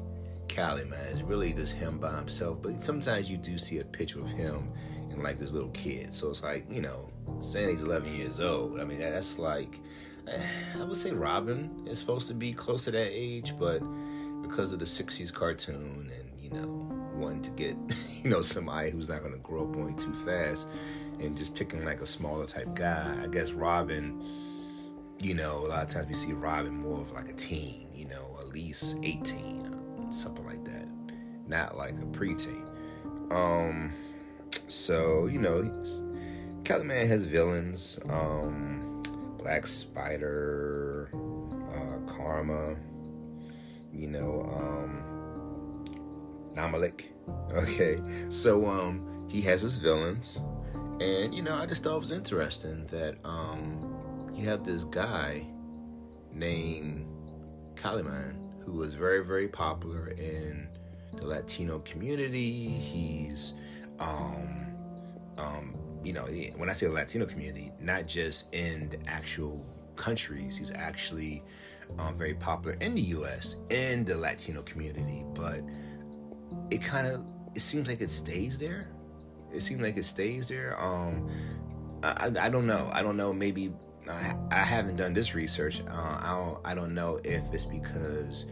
Kaliman, 0.48 0.94
it's 1.12 1.22
really 1.22 1.52
just 1.52 1.76
him 1.76 1.98
by 1.98 2.16
himself. 2.16 2.62
But 2.62 2.82
sometimes 2.82 3.30
you 3.30 3.38
do 3.38 3.58
see 3.58 3.80
a 3.80 3.84
picture 3.84 4.22
of 4.22 4.30
him 4.30 4.72
and 5.10 5.22
like 5.22 5.40
this 5.40 5.52
little 5.52 5.72
kid. 5.72 6.14
So 6.14 6.30
it's 6.30 6.44
like, 6.44 6.66
you 6.72 6.82
know, 6.82 7.10
saying 7.42 7.70
he's 7.70 7.84
11 7.84 8.14
years 8.14 8.40
old. 8.40 8.80
I 8.80 8.86
mean, 8.86 9.00
that's 9.00 9.38
like, 9.38 9.80
I 10.80 10.84
would 10.84 10.96
say 10.96 11.12
Robin 11.12 11.86
is 11.88 12.00
supposed 12.00 12.28
to 12.28 12.34
be 12.34 12.54
close 12.54 12.86
to 12.86 12.92
that 12.92 13.10
age, 13.12 13.54
but 13.60 13.80
because 14.42 14.72
of 14.72 14.80
the 14.80 14.86
60s 14.86 15.34
cartoon 15.34 16.12
and, 16.18 16.37
you 16.48 16.60
know, 16.60 16.90
wanting 17.16 17.42
to 17.42 17.52
get, 17.52 17.76
you 18.24 18.30
know, 18.30 18.42
somebody 18.42 18.90
who's 18.90 19.10
not 19.10 19.20
going 19.20 19.34
to 19.34 19.40
grow 19.40 19.64
up 19.64 19.76
you 19.76 19.96
too 19.96 20.14
fast 20.14 20.68
and 21.20 21.36
just 21.36 21.56
picking 21.56 21.84
like 21.84 22.02
a 22.02 22.08
smaller 22.08 22.46
type 22.46 22.74
guy, 22.76 23.16
I 23.24 23.28
guess 23.28 23.52
Robin, 23.52 24.24
you 25.20 25.34
know, 25.34 25.66
a 25.66 25.68
lot 25.68 25.84
of 25.84 25.90
times 25.90 26.08
we 26.08 26.14
see 26.14 26.34
Robin 26.34 26.74
more 26.74 27.02
of 27.02 27.12
like 27.12 27.30
a 27.30 27.34
teen, 27.34 27.88
you 27.94 28.06
know, 28.06 28.38
at 28.40 28.50
least 28.50 28.98
18, 29.04 30.12
something 30.12 30.46
like 30.46 30.64
that. 30.66 30.88
Not 31.48 31.78
like 31.78 31.96
a 31.96 32.06
preteen. 32.06 32.64
Um, 33.32 33.94
so, 34.68 35.26
you 35.28 35.40
know, 35.40 35.64
Man 36.84 37.08
has 37.08 37.26
villains. 37.26 38.00
Um, 38.10 39.02
Black 39.38 39.66
Spider, 39.66 41.10
uh, 41.72 42.12
Karma, 42.12 42.76
you 43.94 44.08
know, 44.08 44.46
um, 44.54 45.07
Namalik. 46.58 47.06
Okay, 47.54 48.02
so 48.30 48.66
um, 48.68 49.26
he 49.30 49.42
has 49.42 49.62
his 49.62 49.78
villains, 49.78 50.42
and 51.00 51.34
you 51.34 51.42
know, 51.42 51.56
I 51.56 51.66
just 51.66 51.84
thought 51.84 51.96
it 51.96 52.00
was 52.00 52.12
interesting 52.12 52.86
that 52.88 53.16
um, 53.24 54.30
you 54.34 54.46
have 54.50 54.64
this 54.64 54.84
guy 54.84 55.46
named 56.34 57.08
Kaliman 57.76 58.38
who 58.64 58.74
was 58.74 58.94
very, 58.94 59.24
very 59.24 59.48
popular 59.48 60.10
in 60.10 60.68
the 61.16 61.26
Latino 61.26 61.80
community. 61.80 62.68
He's 62.68 63.54
um, 64.00 64.68
um, 65.38 65.76
you 66.04 66.14
know, 66.14 66.24
when 66.56 66.70
I 66.70 66.74
say 66.74 66.88
Latino 66.88 67.26
community, 67.26 67.72
not 67.80 68.08
just 68.08 68.54
in 68.54 68.90
the 68.90 69.10
actual 69.10 69.66
countries, 69.96 70.58
he's 70.58 70.72
actually 70.72 71.44
um, 72.00 72.16
very 72.16 72.34
popular 72.34 72.78
in 72.82 72.96
the 72.96 73.02
U.S. 73.02 73.58
in 73.70 74.04
the 74.04 74.18
Latino 74.18 74.62
community. 74.62 75.26
But 75.34 75.62
it 76.70 76.82
kind 76.82 77.08
of 77.08 77.26
it 77.56 77.62
seems 77.62 77.88
like 77.88 78.02
it 78.02 78.12
stays 78.12 78.60
there. 78.60 78.90
It 79.52 79.62
seems 79.62 79.82
like 79.82 79.98
it 79.98 80.06
stays 80.06 80.48
there. 80.48 80.80
Um, 80.80 81.30
I, 82.04 82.32
I, 82.40 82.50
don't 82.50 82.68
know. 82.68 82.90
I 82.94 83.02
don't 83.02 83.18
know. 83.18 83.34
Maybe 83.34 83.74
I, 84.08 84.36
I 84.52 84.64
haven't 84.64 84.98
done 84.98 85.14
this 85.14 85.34
research. 85.34 85.82
Uh, 85.82 86.20
I 86.22 86.34
don't. 86.36 86.60
I 86.66 86.76
don't 86.76 86.94
know 86.94 87.20
if 87.24 87.44
it's 87.54 87.66
because 87.66 88.46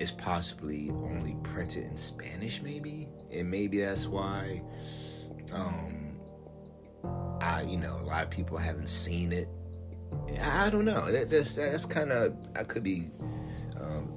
it's 0.00 0.10
possibly 0.10 0.90
only 0.90 1.36
printed 1.42 1.84
in 1.84 1.96
Spanish. 1.96 2.62
Maybe, 2.62 3.08
and 3.30 3.50
maybe 3.50 3.80
that's 3.80 4.06
why. 4.06 4.62
Um, 5.52 6.18
I, 7.40 7.62
you 7.62 7.76
know, 7.76 7.96
a 8.00 8.04
lot 8.04 8.24
of 8.24 8.30
people 8.30 8.56
haven't 8.56 8.88
seen 8.88 9.32
it. 9.32 9.48
I 10.42 10.70
don't 10.70 10.84
know. 10.84 11.10
That, 11.10 11.30
that's 11.30 11.54
that's 11.54 11.86
kind 11.86 12.12
of 12.12 12.34
I 12.56 12.64
could 12.64 12.82
be 12.82 13.10
um, 13.80 14.12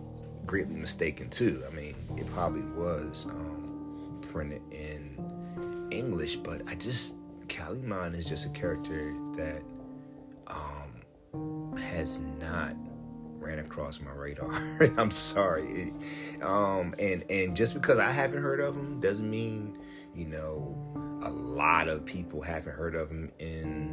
greatly 0.53 0.75
mistaken 0.75 1.27
too. 1.31 1.63
I 1.67 1.73
mean, 1.73 1.95
it 2.15 2.31
probably 2.31 2.61
was 2.79 3.25
um, 3.27 4.19
printed 4.21 4.61
in 4.71 5.89
English, 5.89 6.35
but 6.35 6.61
I 6.67 6.75
just 6.75 7.15
Calimán 7.47 8.13
is 8.13 8.23
just 8.23 8.45
a 8.45 8.49
character 8.49 9.15
that 9.35 9.63
um, 10.45 11.75
has 11.75 12.19
not 12.39 12.75
ran 13.39 13.57
across 13.57 13.99
my 13.99 14.11
radar. 14.11 14.53
I'm 14.99 15.09
sorry, 15.09 15.63
it, 15.63 16.43
um, 16.43 16.93
and 16.99 17.25
and 17.31 17.55
just 17.57 17.73
because 17.73 17.97
I 17.97 18.11
haven't 18.11 18.43
heard 18.43 18.59
of 18.59 18.75
him 18.75 18.99
doesn't 18.99 19.27
mean 19.27 19.75
you 20.13 20.25
know 20.25 20.77
a 21.23 21.31
lot 21.31 21.87
of 21.87 22.05
people 22.05 22.43
haven't 22.43 22.73
heard 22.73 22.93
of 22.93 23.09
him 23.09 23.31
in 23.39 23.92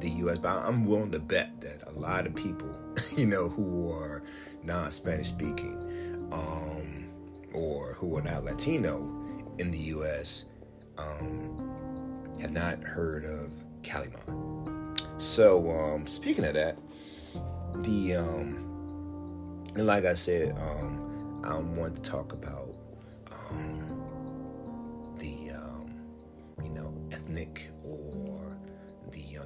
the 0.00 0.10
US, 0.10 0.38
but 0.38 0.56
I'm 0.56 0.86
willing 0.86 1.10
to 1.12 1.18
bet 1.18 1.60
that 1.60 1.82
a 1.86 1.92
lot 1.92 2.26
of 2.26 2.34
people, 2.34 2.70
you 3.16 3.26
know, 3.26 3.48
who 3.48 3.90
are 3.92 4.22
non 4.62 4.90
Spanish 4.90 5.28
speaking 5.28 6.28
um, 6.32 7.08
or 7.52 7.94
who 7.94 8.16
are 8.16 8.22
not 8.22 8.44
Latino 8.44 8.96
in 9.58 9.70
the 9.70 9.78
US 9.78 10.44
um, 10.98 12.36
have 12.40 12.52
not 12.52 12.82
heard 12.82 13.24
of 13.24 13.50
Calimán. 13.82 15.00
So, 15.20 15.70
um, 15.70 16.06
speaking 16.06 16.44
of 16.44 16.54
that, 16.54 16.78
the, 17.82 18.16
um, 18.16 19.64
and 19.74 19.86
like 19.86 20.04
I 20.04 20.14
said, 20.14 20.56
um, 20.58 21.42
I 21.44 21.54
want 21.54 21.96
to 21.96 22.02
talk 22.02 22.32
about 22.32 22.74
um, 23.30 23.88
ethnic 27.28 27.70
or 27.70 27.70
the 27.70 27.70
uh, 27.70 27.77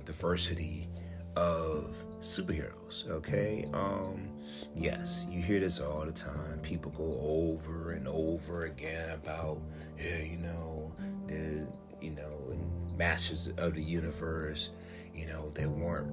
diversity 0.05 0.89
of 1.37 2.05
superheroes 2.21 3.09
okay? 3.09 3.69
Um 3.73 4.29
yes 4.75 5.27
you 5.31 5.41
hear 5.43 5.61
this 5.61 5.81
all 5.81 6.05
the 6.05 6.13
time. 6.13 6.61
People 6.63 6.91
go 6.93 7.19
over 7.21 7.93
and 7.93 8.07
over 8.09 8.65
again 8.65 9.11
about 9.11 9.61
yeah 9.99 10.19
you 10.19 10.39
know 10.39 10.93
the 11.27 11.69
you 12.01 12.11
know 12.11 12.59
masters 12.97 13.49
of 13.57 13.75
the 13.75 13.83
universe 13.83 14.71
you 15.15 15.27
know 15.27 15.51
there 15.55 15.69
weren't 15.69 16.13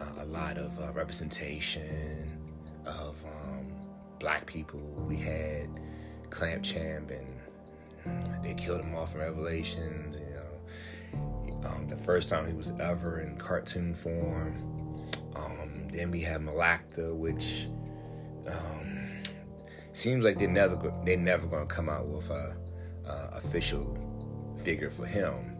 uh, 0.00 0.22
a 0.22 0.26
lot 0.26 0.56
of 0.58 0.78
uh, 0.80 0.92
representation 0.92 2.38
of 2.86 3.22
um, 3.24 3.72
black 4.18 4.46
people. 4.46 4.80
We 5.08 5.16
had 5.16 5.68
clamp 6.30 6.62
champ 6.62 7.10
and 7.10 8.44
they 8.44 8.54
killed 8.54 8.80
him 8.80 8.94
off 8.94 9.14
in 9.14 9.20
revelations 9.20 10.16
um, 11.64 11.86
the 11.88 11.96
first 11.96 12.28
time 12.28 12.46
he 12.46 12.52
was 12.52 12.72
ever 12.80 13.20
in 13.20 13.36
cartoon 13.36 13.94
form. 13.94 15.08
Um, 15.34 15.88
then 15.92 16.10
we 16.10 16.20
have 16.22 16.40
Melaktha, 16.40 17.14
which 17.14 17.68
um, 18.46 19.22
seems 19.92 20.24
like 20.24 20.38
they're 20.38 20.48
never 20.48 20.92
they're 21.04 21.16
never 21.16 21.46
gonna 21.46 21.66
come 21.66 21.88
out 21.88 22.06
with 22.06 22.30
a, 22.30 22.56
a 23.06 23.36
official 23.36 23.98
figure 24.62 24.90
for 24.90 25.06
him. 25.06 25.56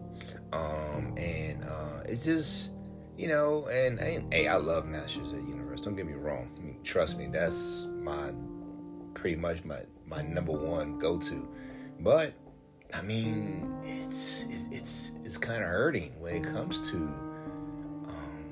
Um, 0.53 1.13
and 1.17 1.63
uh, 1.63 2.03
it's 2.05 2.23
just 2.23 2.71
you 3.17 3.27
know, 3.27 3.65
and, 3.67 3.99
and, 3.99 4.31
hey, 4.31 4.47
I 4.47 4.57
love 4.57 4.85
Masters 4.85 5.31
the 5.31 5.37
Universe. 5.37 5.81
Don't 5.81 5.95
get 5.95 6.05
me 6.05 6.13
wrong. 6.13 6.51
I 6.55 6.61
mean, 6.61 6.83
trust 6.83 7.17
me, 7.17 7.27
that's 7.27 7.87
my 7.99 8.31
pretty 9.15 9.35
much 9.35 9.65
my 9.65 9.79
my 10.05 10.21
number 10.21 10.51
one 10.51 10.99
go 10.99 11.17
to. 11.17 11.49
But 11.99 12.35
I 12.93 13.01
mean, 13.01 13.75
it's 13.83 14.43
it's 14.43 14.67
it's, 14.71 15.11
it's 15.23 15.37
kind 15.37 15.61
of 15.61 15.69
hurting 15.69 16.19
when 16.19 16.37
it 16.37 16.43
comes 16.43 16.89
to 16.89 16.95
um, 16.95 18.45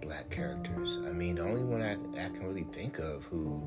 black 0.00 0.28
characters. 0.30 0.98
I 1.06 1.12
mean, 1.12 1.36
the 1.36 1.42
only 1.42 1.62
one 1.62 1.82
I, 1.82 1.92
I 1.92 2.28
can 2.30 2.46
really 2.46 2.66
think 2.72 2.98
of 2.98 3.24
who 3.24 3.62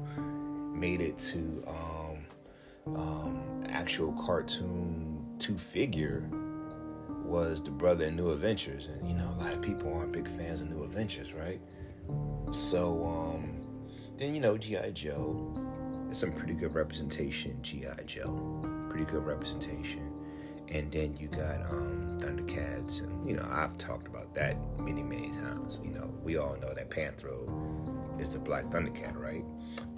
made 0.74 1.00
it 1.02 1.18
to 1.20 1.64
um, 1.68 2.96
um, 2.96 3.64
actual 3.70 4.12
cartoon 4.14 5.26
two 5.40 5.58
figure 5.58 6.30
was 7.24 7.64
the 7.64 7.72
brother 7.72 8.06
in 8.06 8.16
New 8.16 8.32
Adventures, 8.32 8.88
and 8.88 9.08
you 9.08 9.16
know, 9.16 9.34
a 9.40 9.44
lot 9.44 9.54
of 9.54 9.62
people 9.62 9.94
aren't 9.94 10.12
big 10.12 10.28
fans 10.28 10.60
of 10.62 10.70
New 10.70 10.84
Adventures, 10.84 11.34
right? 11.34 11.62
So 12.52 13.06
um, 13.06 13.62
then 14.18 14.36
you 14.36 14.42
know, 14.42 14.58
GI 14.58 14.92
Joe. 14.94 15.56
There's 16.04 16.18
some 16.18 16.34
pretty 16.34 16.56
good 16.56 16.74
representation. 16.74 17.62
GI 17.62 17.88
Joe, 18.06 18.66
pretty 18.90 19.06
good 19.06 19.24
representation 19.24 20.09
and 20.72 20.92
then 20.92 21.18
you 21.18 21.28
got 21.28 21.62
um, 21.70 22.20
Thundercats, 22.22 23.02
and 23.02 23.28
you 23.28 23.36
know 23.36 23.48
I've 23.50 23.78
talked 23.78 24.08
about 24.08 24.34
that 24.36 24.58
many 24.80 25.04
many 25.04 25.32
times. 25.32 25.80
You 25.84 25.92
know 25.92 26.14
we 26.24 26.38
all 26.38 26.58
know 26.58 26.74
that 26.74 26.90
Panthro 26.90 28.22
is 28.22 28.34
the 28.34 28.40
Black 28.40 28.66
Thundercat, 28.66 29.16
right? 29.16 29.44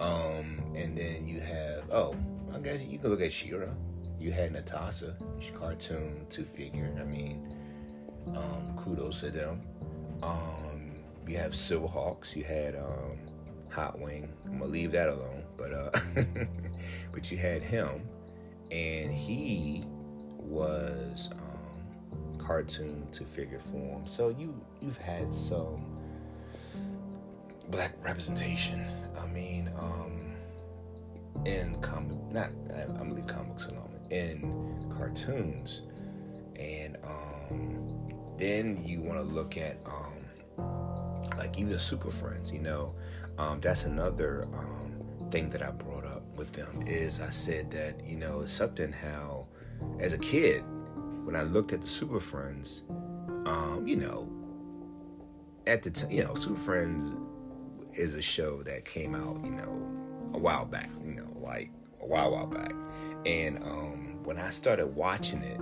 Um, 0.00 0.62
and 0.74 0.96
then 0.96 1.26
you 1.26 1.40
have 1.40 1.90
oh 1.90 2.14
I 2.54 2.58
guess 2.58 2.82
you 2.84 2.98
can 2.98 3.10
look 3.10 3.20
at 3.20 3.32
She-Ra. 3.32 3.68
You 4.18 4.30
had 4.30 4.52
Netossa, 4.52 5.14
cartoon 5.54 6.26
two 6.30 6.44
figure. 6.44 6.94
I 7.00 7.04
mean, 7.04 7.56
um, 8.36 8.74
kudos 8.76 9.20
to 9.20 9.30
them. 9.30 9.62
Um, 10.22 10.92
you 11.26 11.36
have 11.36 11.52
Silverhawks. 11.52 12.36
You 12.36 12.44
had 12.44 12.76
um, 12.76 13.18
Hot 13.70 13.98
Wing. 13.98 14.32
I'm 14.46 14.58
gonna 14.58 14.70
leave 14.70 14.92
that 14.92 15.08
alone, 15.08 15.44
but 15.56 15.72
uh, 15.72 15.90
but 17.12 17.30
you 17.30 17.38
had 17.38 17.62
him, 17.62 18.02
and 18.70 19.10
he 19.10 19.82
was 20.42 21.30
um, 21.32 22.38
cartoon 22.38 23.06
to 23.12 23.24
figure 23.24 23.60
form. 23.60 24.06
So 24.06 24.28
you 24.28 24.60
you've 24.80 24.98
had 24.98 25.32
some 25.32 25.86
black 27.68 27.92
representation. 28.04 28.84
I 29.20 29.26
mean, 29.26 29.70
um, 29.78 30.32
in 31.44 31.80
comic, 31.80 32.18
not 32.30 32.50
I'm 32.70 32.96
gonna 32.96 33.14
leave 33.14 33.26
comics 33.26 33.66
alone. 33.66 33.88
In 34.10 34.86
cartoons, 34.90 35.82
and 36.56 36.98
um, 37.04 37.88
then 38.36 38.82
you 38.84 39.00
want 39.00 39.18
to 39.18 39.24
look 39.24 39.56
at 39.56 39.78
um, 39.86 41.28
like 41.38 41.58
even 41.58 41.78
Super 41.78 42.10
Friends. 42.10 42.52
You 42.52 42.60
know, 42.60 42.94
um, 43.38 43.60
that's 43.60 43.84
another 43.84 44.46
um, 44.52 45.02
thing 45.30 45.48
that 45.50 45.62
I 45.62 45.70
brought 45.70 46.04
up 46.04 46.22
with 46.36 46.52
them 46.52 46.84
is 46.86 47.20
I 47.20 47.30
said 47.30 47.70
that 47.70 48.04
you 48.04 48.16
know 48.16 48.40
it's 48.40 48.52
something 48.52 48.92
how 48.92 49.41
as 50.02 50.12
a 50.12 50.18
kid 50.18 50.64
when 51.24 51.36
I 51.36 51.42
looked 51.42 51.72
at 51.72 51.80
the 51.80 51.86
Super 51.86 52.18
Friends, 52.18 52.82
um, 53.46 53.84
you 53.86 53.96
know, 53.96 54.30
at 55.66 55.82
the 55.84 55.90
time, 55.90 56.10
you 56.10 56.24
know, 56.24 56.34
Super 56.34 56.58
Friends 56.58 57.14
is 57.96 58.16
a 58.16 58.22
show 58.22 58.64
that 58.64 58.84
came 58.84 59.14
out, 59.14 59.42
you 59.44 59.52
know, 59.52 59.88
a 60.34 60.38
while 60.38 60.64
back, 60.64 60.90
you 61.04 61.12
know, 61.14 61.32
like 61.40 61.70
a 62.00 62.06
while, 62.06 62.32
while 62.32 62.46
back. 62.46 62.72
And 63.24 63.62
um, 63.62 64.18
when 64.24 64.38
I 64.38 64.48
started 64.48 64.88
watching 64.88 65.42
it, 65.42 65.60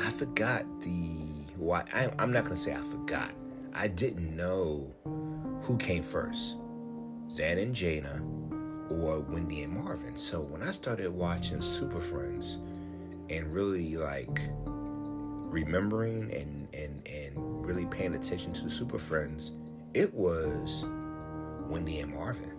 I 0.00 0.10
forgot 0.10 0.64
the 0.82 1.46
why. 1.56 1.84
I, 1.94 2.10
I'm 2.18 2.30
not 2.30 2.44
gonna 2.44 2.56
say 2.56 2.74
I 2.74 2.78
forgot. 2.78 3.30
I 3.72 3.88
didn't 3.88 4.36
know 4.36 4.92
who 5.62 5.78
came 5.78 6.02
first, 6.02 6.56
Zan 7.30 7.56
and 7.56 7.74
Jayna, 7.74 8.20
or 8.90 9.20
Wendy 9.20 9.62
and 9.62 9.72
Marvin. 9.72 10.14
So 10.14 10.42
when 10.42 10.62
I 10.62 10.72
started 10.72 11.10
watching 11.10 11.62
Super 11.62 12.00
Friends, 12.00 12.58
and 13.32 13.52
really 13.52 13.96
like 13.96 14.40
remembering 14.56 16.32
and 16.32 16.72
and 16.74 17.06
and 17.06 17.66
really 17.66 17.86
paying 17.86 18.14
attention 18.14 18.52
to 18.52 18.64
the 18.64 18.70
Super 18.70 18.98
Friends, 18.98 19.52
it 19.94 20.12
was 20.14 20.86
Wendy 21.68 22.00
and 22.00 22.14
Marvin. 22.14 22.52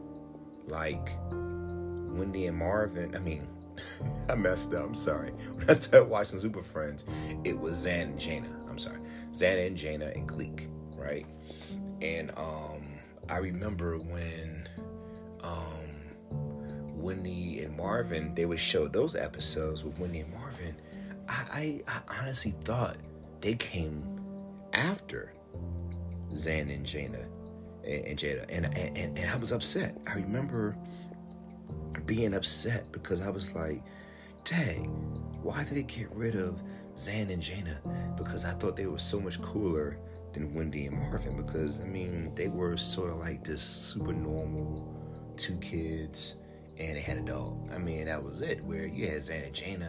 Like 0.67 1.09
Wendy 1.31 2.47
and 2.47 2.57
Marvin, 2.57 3.15
I 3.15 3.19
mean, 3.19 3.47
I 4.29 4.35
messed 4.35 4.73
up. 4.73 4.85
I'm 4.85 4.95
sorry. 4.95 5.31
When 5.53 5.69
I 5.69 5.73
started 5.73 6.09
watching 6.09 6.39
Super 6.39 6.61
Friends, 6.61 7.05
it 7.43 7.57
was 7.57 7.75
Zan 7.75 8.09
and 8.09 8.19
Jayna 8.19 8.63
I'm 8.73 8.79
sorry, 8.79 8.97
Zan 9.35 9.59
and 9.59 9.77
Jayna 9.77 10.15
and 10.15 10.27
Gleek, 10.27 10.67
right? 10.95 11.27
And 12.01 12.31
um, 12.35 12.99
I 13.29 13.37
remember 13.37 13.99
when 13.99 14.67
um, 15.43 15.93
Wendy 16.95 17.61
and 17.61 17.77
Marvin 17.77 18.33
they 18.33 18.45
would 18.47 18.59
show 18.59 18.87
those 18.87 19.15
episodes 19.15 19.83
with 19.83 19.99
Wendy 19.99 20.21
and 20.21 20.33
Marvin. 20.33 20.42
I, 21.29 21.43
I, 21.51 21.81
I 21.87 22.19
honestly 22.21 22.53
thought 22.63 22.97
they 23.41 23.55
came 23.55 24.03
after 24.73 25.33
Zan 26.35 26.69
and 26.69 26.85
Jayna 26.85 27.25
and, 27.83 28.05
and 28.05 28.19
Jada, 28.19 28.45
and, 28.49 28.65
and 28.77 29.17
and 29.17 29.29
I 29.29 29.35
was 29.37 29.51
upset. 29.51 29.97
I 30.07 30.15
remember 30.15 30.75
being 32.05 32.33
upset 32.33 32.91
because 32.91 33.21
I 33.21 33.29
was 33.29 33.53
like, 33.53 33.83
dang, 34.43 34.85
why 35.41 35.63
did 35.63 35.75
they 35.75 35.83
get 35.83 36.11
rid 36.11 36.35
of 36.35 36.61
Zan 36.97 37.29
and 37.29 37.41
Jayna? 37.41 37.77
Because 38.17 38.45
I 38.45 38.51
thought 38.51 38.75
they 38.75 38.85
were 38.85 38.99
so 38.99 39.19
much 39.19 39.41
cooler 39.41 39.97
than 40.33 40.53
Wendy 40.53 40.87
and 40.87 40.97
Marvin. 40.97 41.37
Because 41.37 41.81
I 41.81 41.85
mean, 41.85 42.33
they 42.35 42.47
were 42.47 42.77
sort 42.77 43.11
of 43.11 43.17
like 43.17 43.43
this 43.43 43.61
super 43.61 44.13
normal 44.13 44.89
two 45.37 45.57
kids, 45.57 46.35
and 46.77 46.97
they 46.97 47.01
had 47.01 47.17
a 47.17 47.21
dog. 47.21 47.69
I 47.73 47.77
mean, 47.77 48.05
that 48.05 48.23
was 48.23 48.41
it. 48.41 48.63
Where 48.63 48.85
you 48.85 49.07
had 49.07 49.21
Zan 49.21 49.43
and 49.43 49.61
and 49.61 49.83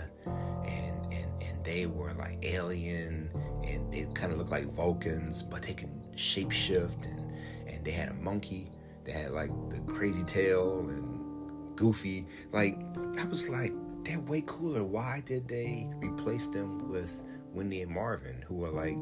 they 1.65 1.87
were 1.87 2.13
like 2.15 2.39
alien, 2.43 3.31
and 3.65 3.93
they 3.93 4.07
kind 4.15 4.33
of 4.33 4.39
looked 4.39 4.51
like 4.51 4.67
Vulcans, 4.67 5.43
but 5.43 5.63
they 5.63 5.75
can 5.75 6.03
shapeshift, 6.15 7.05
and 7.05 7.25
and 7.67 7.85
they 7.85 7.91
had 7.91 8.09
a 8.09 8.15
monkey. 8.15 8.71
They 9.05 9.13
had 9.13 9.33
like 9.33 9.51
the 9.71 9.81
crazy 9.93 10.25
tail 10.25 10.87
and 10.89 11.77
goofy. 11.77 12.27
Like 12.53 12.79
I 13.19 13.25
was 13.25 13.49
like, 13.49 13.73
they're 14.05 14.21
way 14.21 14.43
cooler. 14.47 14.85
Why 14.85 15.23
did 15.25 15.49
they 15.49 15.91
replace 15.97 16.47
them 16.47 16.91
with 16.91 17.23
Wendy 17.53 17.83
and 17.83 17.91
Marvin, 17.91 18.43
who 18.47 18.65
are 18.65 18.71
like 18.71 18.97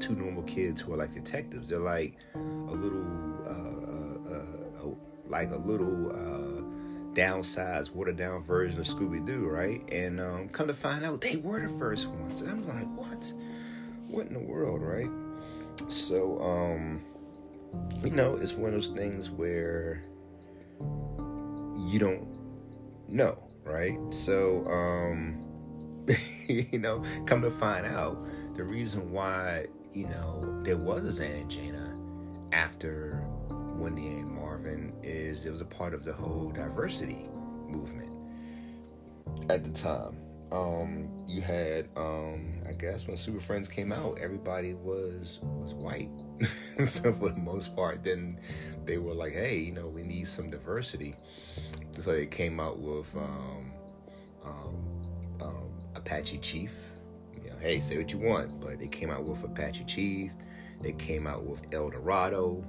two 0.00 0.14
normal 0.14 0.42
kids 0.44 0.80
who 0.80 0.92
are 0.92 0.96
like 0.96 1.12
detectives? 1.12 1.68
They're 1.68 1.78
like 1.78 2.16
a 2.34 2.38
little, 2.74 3.06
uh, 3.46 4.34
uh, 4.34 4.90
uh, 4.90 4.94
like 5.26 5.50
a 5.52 5.56
little 5.56 6.10
uh, 6.10 6.57
downsized, 7.14 7.94
watered 7.94 8.16
down 8.16 8.42
version 8.42 8.80
of 8.80 8.86
Scooby 8.86 9.24
Doo, 9.24 9.48
right? 9.48 9.82
And 9.90 10.20
um, 10.20 10.48
come 10.48 10.66
to 10.66 10.74
find 10.74 11.04
out, 11.04 11.20
they 11.20 11.36
were 11.36 11.60
the 11.60 11.78
first 11.78 12.06
ones. 12.06 12.40
And 12.40 12.50
I'm 12.50 12.62
like, 12.62 12.86
what? 12.96 13.32
What 14.08 14.26
in 14.26 14.34
the 14.34 14.40
world, 14.40 14.82
right? 14.82 15.10
So, 15.88 16.40
um, 16.40 17.04
you 18.02 18.10
know, 18.10 18.36
it's 18.36 18.52
one 18.52 18.68
of 18.68 18.74
those 18.74 18.88
things 18.88 19.30
where 19.30 20.04
you 20.80 21.98
don't 21.98 22.28
know, 23.08 23.38
right? 23.64 23.98
So, 24.10 24.66
um, 24.66 25.44
you 26.48 26.78
know, 26.78 27.02
come 27.26 27.42
to 27.42 27.50
find 27.50 27.86
out, 27.86 28.18
the 28.54 28.64
reason 28.64 29.12
why, 29.12 29.66
you 29.92 30.08
know, 30.08 30.60
there 30.64 30.76
was 30.76 31.04
a 31.04 31.12
Zan 31.12 31.48
and 31.50 32.52
after 32.52 33.24
Wendy 33.50 34.08
and 34.08 34.37
Marvin 34.58 34.92
is 35.02 35.44
it 35.44 35.50
was 35.50 35.60
a 35.60 35.66
part 35.66 35.94
of 35.94 36.04
the 36.04 36.12
whole 36.12 36.50
diversity 36.50 37.28
movement 37.68 38.10
at 39.48 39.62
the 39.62 39.70
time. 39.70 40.16
Um, 40.50 41.08
you 41.26 41.42
had, 41.42 41.88
um, 41.96 42.62
I 42.66 42.72
guess, 42.72 43.06
when 43.06 43.16
Super 43.16 43.40
Friends 43.40 43.68
came 43.68 43.92
out, 43.92 44.18
everybody 44.18 44.74
was 44.74 45.40
was 45.42 45.74
white. 45.74 46.10
so 46.86 47.12
for 47.12 47.28
the 47.28 47.40
most 47.40 47.76
part, 47.76 48.02
then 48.02 48.40
they 48.84 48.98
were 48.98 49.14
like, 49.14 49.32
"Hey, 49.32 49.58
you 49.58 49.72
know, 49.72 49.86
we 49.86 50.02
need 50.02 50.26
some 50.26 50.50
diversity." 50.50 51.14
So 51.98 52.12
they 52.12 52.26
came 52.26 52.58
out 52.60 52.78
with 52.78 53.14
um, 53.16 53.72
um, 54.44 54.76
um, 55.40 55.70
Apache 55.94 56.38
Chief. 56.38 56.74
You 57.44 57.50
know, 57.50 57.56
hey, 57.60 57.80
say 57.80 57.98
what 57.98 58.10
you 58.10 58.18
want, 58.18 58.58
but 58.60 58.78
they 58.78 58.88
came 58.88 59.10
out 59.10 59.24
with 59.24 59.44
Apache 59.44 59.84
Chief. 59.84 60.32
They 60.80 60.92
came 60.92 61.26
out 61.26 61.44
with 61.44 61.60
El 61.72 61.90
Dorado. 61.90 62.64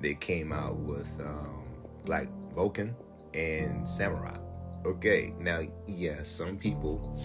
They 0.00 0.14
came 0.14 0.52
out 0.52 0.76
with 0.76 1.20
um, 1.20 1.64
Black 2.04 2.28
Vulcan 2.54 2.94
and 3.34 3.86
Samurai. 3.86 4.36
Okay, 4.86 5.34
now, 5.38 5.60
yeah, 5.86 6.22
some 6.22 6.56
people 6.56 7.20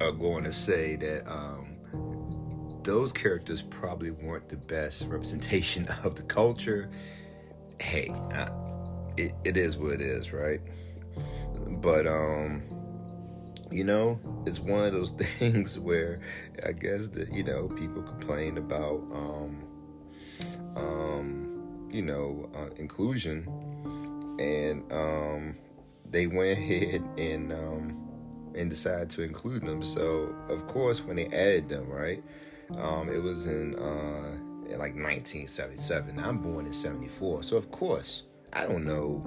are 0.00 0.12
going 0.12 0.44
to 0.44 0.52
say 0.52 0.96
that 0.96 1.26
um, 1.30 1.76
those 2.82 3.12
characters 3.12 3.62
probably 3.62 4.10
weren't 4.10 4.48
the 4.48 4.56
best 4.56 5.06
representation 5.08 5.88
of 6.04 6.14
the 6.14 6.22
culture. 6.22 6.90
Hey, 7.78 8.12
it, 9.16 9.32
it 9.44 9.56
is 9.56 9.76
what 9.76 9.92
it 9.92 10.00
is, 10.02 10.32
right? 10.32 10.60
But 11.80 12.06
um, 12.06 12.62
you 13.70 13.84
know, 13.84 14.20
it's 14.46 14.60
one 14.60 14.84
of 14.84 14.92
those 14.92 15.10
things 15.38 15.78
where 15.78 16.20
I 16.66 16.72
guess 16.72 17.08
that 17.08 17.32
you 17.32 17.44
know 17.44 17.68
people 17.68 18.02
complain 18.02 18.58
about 18.58 19.02
um, 19.12 19.66
um, 20.76 21.39
you 21.92 22.02
know, 22.02 22.48
uh, 22.54 22.70
inclusion, 22.76 23.46
and 24.38 24.90
um, 24.92 25.56
they 26.08 26.26
went 26.26 26.58
ahead 26.58 27.02
and 27.18 27.52
um, 27.52 28.08
and 28.54 28.70
decided 28.70 29.10
to 29.10 29.22
include 29.22 29.62
them. 29.62 29.82
So 29.82 30.34
of 30.48 30.66
course, 30.66 31.02
when 31.02 31.16
they 31.16 31.26
added 31.26 31.68
them, 31.68 31.88
right, 31.88 32.22
um, 32.78 33.08
it 33.08 33.22
was 33.22 33.46
in, 33.46 33.74
uh, 33.76 34.32
in 34.66 34.78
like 34.78 34.94
1977. 34.94 36.18
I'm 36.18 36.38
born 36.38 36.66
in 36.66 36.72
'74, 36.72 37.42
so 37.42 37.56
of 37.56 37.70
course 37.70 38.24
I 38.52 38.66
don't 38.66 38.84
know, 38.84 39.24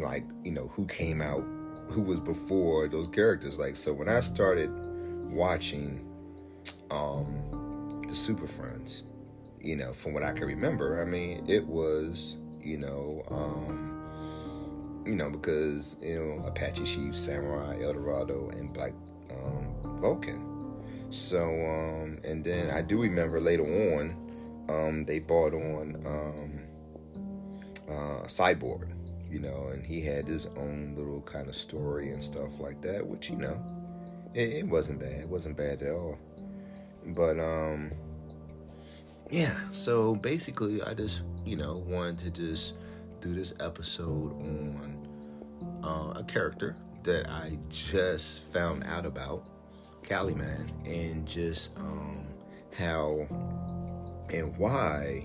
like 0.00 0.24
you 0.44 0.52
know 0.52 0.68
who 0.74 0.86
came 0.86 1.22
out, 1.22 1.44
who 1.88 2.02
was 2.02 2.20
before 2.20 2.88
those 2.88 3.08
characters. 3.08 3.58
Like 3.58 3.76
so, 3.76 3.92
when 3.92 4.08
I 4.08 4.20
started 4.20 4.70
watching 5.30 6.06
um, 6.90 8.02
the 8.06 8.14
Super 8.14 8.46
Friends, 8.46 9.04
you 9.66 9.76
know, 9.76 9.92
from 9.92 10.14
what 10.14 10.22
I 10.22 10.32
can 10.32 10.46
remember, 10.46 11.02
I 11.02 11.04
mean, 11.04 11.44
it 11.48 11.66
was 11.66 12.36
you 12.62 12.78
know. 12.78 13.24
Um, 13.28 13.92
you 15.04 15.14
know, 15.14 15.30
because 15.30 15.96
you 16.02 16.16
know 16.16 16.46
Apache 16.46 16.84
Chief, 16.84 17.16
Samurai, 17.16 17.80
El 17.80 17.92
Dorado, 17.92 18.48
and 18.50 18.72
Black 18.72 18.92
um, 19.30 19.74
Vulcan. 20.00 20.56
So, 21.10 21.44
um, 21.44 22.18
and 22.24 22.42
then 22.42 22.70
I 22.70 22.82
do 22.82 23.00
remember 23.00 23.40
later 23.40 23.62
on, 23.62 24.16
um, 24.68 25.04
they 25.04 25.20
bought 25.20 25.54
on 25.54 26.02
um, 26.04 26.60
uh, 27.88 28.26
Cyborg, 28.26 28.88
you 29.30 29.38
know, 29.38 29.68
and 29.72 29.86
he 29.86 30.00
had 30.00 30.26
his 30.26 30.46
own 30.56 30.94
little 30.96 31.20
kind 31.20 31.48
of 31.48 31.54
story 31.54 32.10
and 32.10 32.22
stuff 32.22 32.58
like 32.58 32.82
that, 32.82 33.06
which 33.06 33.30
you 33.30 33.36
know, 33.36 33.62
it, 34.34 34.48
it 34.48 34.66
wasn't 34.66 34.98
bad. 34.98 35.20
It 35.20 35.28
wasn't 35.28 35.56
bad 35.56 35.82
at 35.82 35.92
all. 35.92 36.18
But 37.06 37.38
um, 37.38 37.92
yeah. 39.30 39.56
So 39.72 40.14
basically, 40.14 40.82
I 40.82 40.94
just 40.94 41.22
you 41.44 41.56
know 41.56 41.76
wanted 41.86 42.18
to 42.18 42.30
just 42.30 42.74
do 43.20 43.34
this 43.34 43.54
episode 43.60 44.32
on 44.40 45.08
uh, 45.82 46.20
a 46.20 46.24
character 46.24 46.76
that 47.02 47.28
I 47.30 47.58
just 47.68 48.42
found 48.52 48.84
out 48.84 49.06
about 49.06 49.44
Kaliman 50.02 50.70
and 50.84 51.26
just 51.26 51.76
um, 51.76 52.26
how 52.76 53.26
and 54.32 54.56
why 54.58 55.24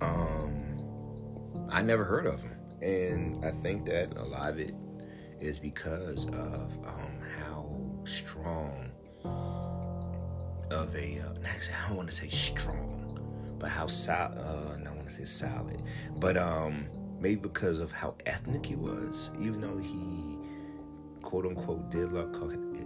um, 0.00 1.68
I 1.70 1.82
never 1.82 2.04
heard 2.04 2.26
of 2.26 2.42
him. 2.42 2.56
And 2.80 3.44
I 3.44 3.50
think 3.50 3.84
that 3.86 4.16
a 4.16 4.24
lot 4.24 4.50
of 4.50 4.58
it 4.58 4.74
is 5.40 5.58
because 5.58 6.26
of 6.26 6.78
um, 6.86 7.20
how 7.38 7.76
strong 8.04 8.89
of 10.80 10.94
a, 10.96 11.20
uh, 11.20 11.32
I 11.84 11.88
don't 11.88 11.96
want 11.96 12.08
to 12.08 12.14
say 12.14 12.28
strong, 12.28 13.56
but 13.58 13.70
how 13.70 13.86
solid, 13.86 14.38
uh, 14.38 14.88
I 14.88 14.94
want 14.94 15.06
to 15.06 15.12
say 15.12 15.24
solid, 15.24 15.82
but 16.16 16.36
um, 16.36 16.86
maybe 17.20 17.40
because 17.40 17.80
of 17.80 17.92
how 17.92 18.14
ethnic 18.26 18.66
he 18.66 18.76
was, 18.76 19.30
even 19.38 19.60
though 19.60 19.78
he 19.78 20.38
quote 21.22 21.46
unquote 21.46 21.90
did 21.90 22.12
look, 22.12 22.36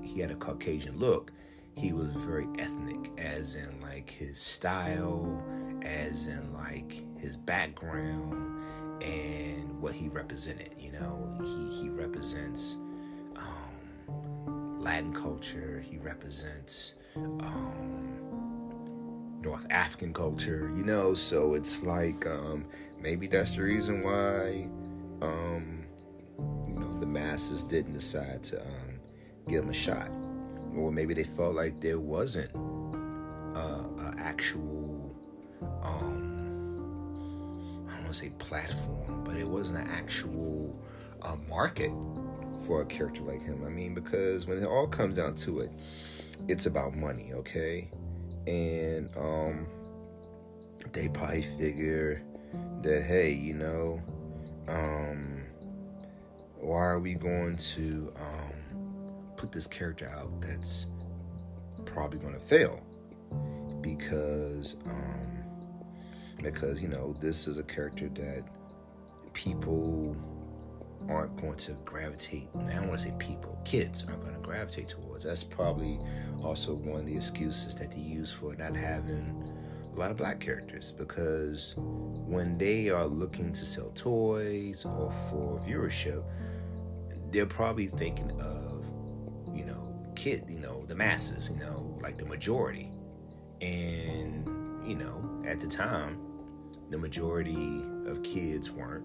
he 0.03 0.21
had 0.21 0.31
a 0.31 0.35
Caucasian 0.35 0.99
look, 0.99 1.33
he 1.77 1.93
was 1.93 2.11
very 2.11 2.47
ethnic, 2.59 3.11
as 3.19 3.57
in 3.57 3.81
like 3.81 4.11
his 4.11 4.39
style, 4.39 5.43
as 5.83 6.27
in 6.27 6.53
like 6.53 7.05
his 7.19 7.37
background 7.37 8.63
and 9.03 9.81
what 9.81 9.93
he 9.93 10.09
represented. 10.09 10.71
You 10.79 10.93
know, 10.93 11.37
he 11.43 11.83
he 11.83 11.89
represents 11.89 12.77
um, 13.37 14.81
Latin 14.81 15.13
culture. 15.13 15.85
He 15.89 15.99
represents 15.99 16.95
um, 17.17 18.19
North 19.43 19.67
African 19.71 20.13
culture. 20.13 20.71
You 20.77 20.85
know, 20.85 21.15
so 21.15 21.55
it's 21.55 21.83
like 21.83 22.27
um, 22.27 22.67
maybe 23.01 23.27
that's 23.27 23.57
the 23.57 23.63
reason 23.63 24.03
why 24.03 24.69
um, 25.23 25.87
you 26.69 26.75
know 26.75 26.99
the 26.99 27.07
masses 27.07 27.63
didn't 27.63 27.95
decide 27.95 28.43
to 28.45 28.61
um, 28.61 29.01
give 29.49 29.65
him 29.65 29.71
a 29.71 29.75
shot 29.75 30.11
or 30.77 30.91
maybe 30.91 31.15
they 31.15 31.23
felt 31.23 31.55
like 31.55 31.81
there 31.81 32.01
wasn't 32.01 32.53
an 32.55 34.15
actual 34.19 35.15
um, 35.83 37.87
I 37.89 37.95
don't 37.95 38.03
want 38.03 38.15
to 38.15 38.15
say 38.15 38.31
platform, 38.39 39.25
but 39.25 39.37
it 39.37 39.47
wasn't 39.47 39.79
an 39.79 39.89
actual 39.89 40.79
uh, 41.23 41.37
market 41.49 41.93
for 42.67 42.83
a 42.83 42.87
character 42.87 43.23
like 43.23 43.43
him. 43.43 43.63
I 43.65 43.69
mean, 43.69 43.95
because 43.95 44.47
when 44.47 44.59
it 44.59 44.65
all 44.65 44.87
comes 44.87 45.17
down 45.17 45.35
to 45.37 45.61
it, 45.61 45.73
it's 46.49 46.67
about 46.67 46.95
money, 46.95 47.33
okay? 47.33 47.91
And 48.47 49.09
um, 49.17 49.69
they 50.93 51.09
probably 51.09 51.43
figure 51.43 52.23
that 52.83 53.03
hey, 53.03 53.33
you 53.33 53.55
know, 53.55 54.03
um, 54.69 55.45
why 56.61 56.85
are 56.85 57.01
we 57.01 57.15
going 57.15 57.57
to 57.57 58.13
um, 58.17 59.35
put 59.37 59.53
this 59.53 59.67
character 59.67 60.11
out 60.15 60.41
that's 60.41 60.87
probably 61.85 62.19
going 62.19 62.35
to 62.35 62.41
fail 62.41 62.81
because 63.81 64.77
um, 64.87 65.45
because 66.43 66.81
you 66.81 66.89
know 66.89 67.15
this 67.21 67.47
is 67.47 67.59
a 67.59 67.63
character 67.63 68.09
that 68.09 68.45
people 69.33 70.17
aren't 71.09 71.37
going 71.37 71.57
to 71.57 71.73
gravitate. 71.85 72.49
I 72.55 72.75
don't 72.75 72.89
want 72.89 73.01
to 73.01 73.07
say 73.07 73.15
people, 73.19 73.59
kids 73.65 74.05
aren't 74.09 74.23
going 74.23 74.35
to 74.35 74.41
gravitate 74.41 74.89
towards. 74.89 75.25
That's 75.25 75.45
probably 75.45 75.99
also 76.43 76.75
one 76.75 77.01
of 77.01 77.07
the 77.07 77.17
excuses 77.17 77.75
that 77.77 77.91
they 77.93 78.01
use 78.01 78.33
for 78.33 78.55
not 78.55 78.75
having 78.75 79.53
a 79.95 79.99
lot 79.99 80.11
of 80.11 80.17
black 80.17 80.41
characters 80.41 80.93
because 80.93 81.75
when 81.77 82.59
they 82.59 82.91
are 82.91 83.07
looking 83.07 83.53
to 83.53 83.65
sell 83.65 83.91
toys 83.91 84.85
or 84.85 85.13
for 85.31 85.61
viewership, 85.67 86.25
they're 87.31 87.47
probably 87.47 87.87
thinking 87.87 88.31
of 88.41 88.65
you 89.55 89.65
know, 89.65 89.95
kid, 90.17 90.45
you 90.49 90.59
know, 90.59 90.85
the 90.87 90.95
masses, 90.95 91.51
you 91.51 91.57
know, 91.57 91.97
like 92.03 92.19
the 92.19 92.27
majority. 92.27 92.91
And, 93.61 94.47
you 94.87 94.97
know, 94.97 95.43
at 95.47 95.61
the 95.61 95.69
time, 95.69 96.19
the 96.91 96.99
majority 96.99 97.85
of 98.07 98.23
kids 98.23 98.71
weren't 98.71 99.05